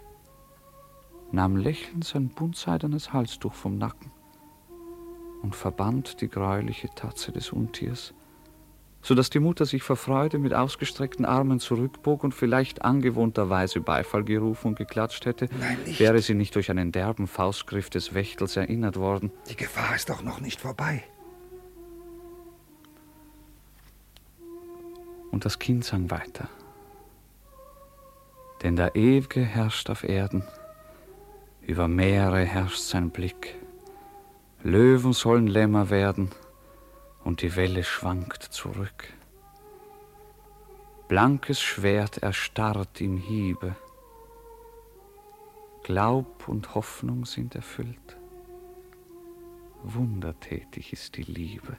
nahm 1.32 1.56
lächelnd 1.56 2.04
sein 2.04 2.28
buntseidenes 2.28 3.12
Halstuch 3.12 3.54
vom 3.54 3.76
Nacken 3.76 4.12
und 5.44 5.54
verband 5.54 6.22
die 6.22 6.28
greuliche 6.28 6.88
Tatze 6.94 7.30
des 7.30 7.52
Untiers, 7.52 8.14
so 9.02 9.14
dass 9.14 9.28
die 9.28 9.40
Mutter 9.40 9.66
sich 9.66 9.82
vor 9.82 9.96
Freude 9.96 10.38
mit 10.38 10.54
ausgestreckten 10.54 11.26
Armen 11.26 11.60
zurückbog 11.60 12.24
und 12.24 12.32
vielleicht 12.32 12.82
angewohnterweise 12.82 13.80
Beifall 13.80 14.24
gerufen 14.24 14.68
und 14.68 14.78
geklatscht 14.78 15.26
hätte, 15.26 15.50
Nein, 15.60 15.76
wäre 15.98 16.22
sie 16.22 16.32
nicht 16.32 16.54
durch 16.54 16.70
einen 16.70 16.92
derben 16.92 17.26
Faustgriff 17.26 17.90
des 17.90 18.14
Wächters 18.14 18.56
erinnert 18.56 18.96
worden. 18.96 19.30
Die 19.50 19.56
Gefahr 19.56 19.94
ist 19.94 20.08
doch 20.08 20.22
noch 20.22 20.40
nicht 20.40 20.62
vorbei. 20.62 21.04
Und 25.30 25.44
das 25.44 25.58
Kind 25.58 25.84
sang 25.84 26.10
weiter. 26.10 26.48
Denn 28.62 28.76
der 28.76 28.94
Ew'ge 28.94 29.42
herrscht 29.42 29.90
auf 29.90 30.04
Erden, 30.04 30.42
über 31.60 31.86
Meere 31.86 32.40
herrscht 32.44 32.78
sein 32.78 33.10
Blick. 33.10 33.56
Löwen 34.64 35.12
sollen 35.12 35.46
Lämmer 35.46 35.90
werden, 35.90 36.30
und 37.22 37.42
die 37.42 37.54
Welle 37.54 37.84
schwankt 37.84 38.42
zurück. 38.42 39.12
Blankes 41.06 41.60
Schwert 41.60 42.18
erstarrt 42.18 43.00
im 43.00 43.16
Hiebe. 43.16 43.76
Glaub 45.84 46.48
und 46.48 46.74
Hoffnung 46.74 47.24
sind 47.24 47.54
erfüllt. 47.54 48.16
Wundertätig 49.84 50.92
ist 50.92 51.16
die 51.16 51.22
Liebe 51.22 51.76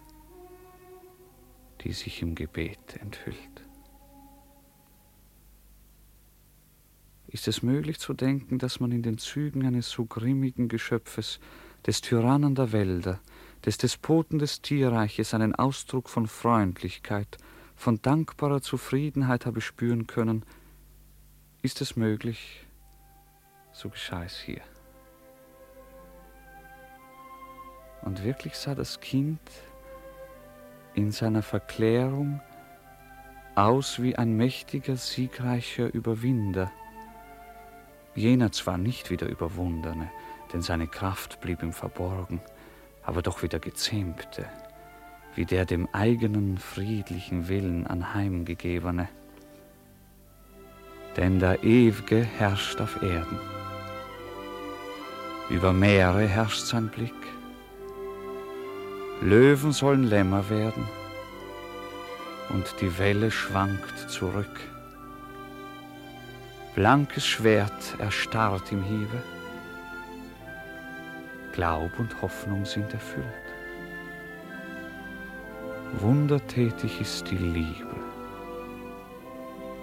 die 1.86 1.94
sich 1.94 2.22
im 2.22 2.36
Gebet 2.36 2.98
enthüllt. 3.00 3.38
Ist 7.28 7.48
es 7.48 7.62
möglich 7.62 8.00
zu 8.00 8.14
denken, 8.14 8.58
dass 8.58 8.80
man 8.80 8.92
in 8.92 9.04
den 9.04 9.18
Zügen 9.18 9.66
eines 9.66 9.90
so 9.90 10.06
grimmigen 10.06 10.68
Geschöpfes, 10.68 11.40
des 11.86 12.02
Tyrannen 12.02 12.56
der 12.56 12.72
Wälder, 12.72 13.20
des 13.66 13.78
Despoten 13.78 14.40
des 14.40 14.62
Tierreiches 14.62 15.34
einen 15.34 15.56
Ausdruck 15.56 16.10
von 16.10 16.28
Freundlichkeit, 16.28 17.38
von 17.76 18.02
dankbarer 18.02 18.62
Zufriedenheit 18.62 19.46
habe 19.46 19.62
spüren 19.62 20.08
können? 20.08 20.44
Ist 21.62 21.82
es 21.82 21.96
möglich, 21.96 22.66
so 23.74 23.90
geschah 23.90 24.24
es 24.24 24.40
hier. 24.40 24.62
Und 28.02 28.24
wirklich 28.24 28.56
sah 28.56 28.76
das 28.76 29.00
Kind 29.00 29.40
in 30.94 31.12
seiner 31.12 31.42
Verklärung 31.42 32.40
aus 33.56 34.02
wie 34.02 34.16
ein 34.16 34.38
mächtiger, 34.38 34.96
siegreicher 34.96 35.94
Überwinder. 35.94 36.72
Jener 38.14 38.52
zwar 38.52 38.78
nicht 38.78 39.10
wie 39.10 39.18
der 39.18 39.30
Überwundene, 39.30 40.10
denn 40.56 40.62
seine 40.62 40.88
Kraft 40.88 41.42
blieb 41.42 41.62
ihm 41.62 41.74
verborgen, 41.74 42.40
aber 43.04 43.22
doch 43.22 43.44
wie 43.44 43.50
der 43.50 43.60
Gezähmte, 43.60 44.46
wie 45.36 45.44
der 45.44 45.66
dem 45.66 45.90
eigenen 45.92 46.58
friedlichen 46.58 47.50
Willen 47.50 47.86
anheimgegebene. 47.86 49.10
Denn 51.18 51.40
der 51.40 51.62
Ew'ge 51.66 52.24
herrscht 52.24 52.80
auf 52.80 53.04
Erden. 53.04 53.38
Über 55.50 55.74
Meere 55.74 56.26
herrscht 56.26 56.66
sein 56.66 56.88
Blick, 56.88 57.12
Löwen 59.20 59.74
sollen 59.74 60.04
Lämmer 60.04 60.50
werden 60.50 60.88
und 62.48 62.76
die 62.80 62.98
Welle 62.98 63.30
schwankt 63.30 64.10
zurück. 64.10 64.62
Blankes 66.76 67.28
Schwert 67.28 68.00
erstarrt 68.00 68.72
im 68.72 68.84
Hiebe. 68.84 69.35
Glaub 71.56 71.98
und 72.00 72.22
Hoffnung 72.22 72.66
sind 72.66 72.94
erfüllt. 72.94 73.26
Wundertätig 76.00 77.00
ist 77.00 77.32
die 77.32 77.38
Liebe, 77.38 77.96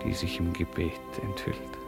die 0.05 0.13
sich 0.13 0.39
im 0.39 0.53
Gebet 0.53 1.01
enthüllt. 1.23 1.82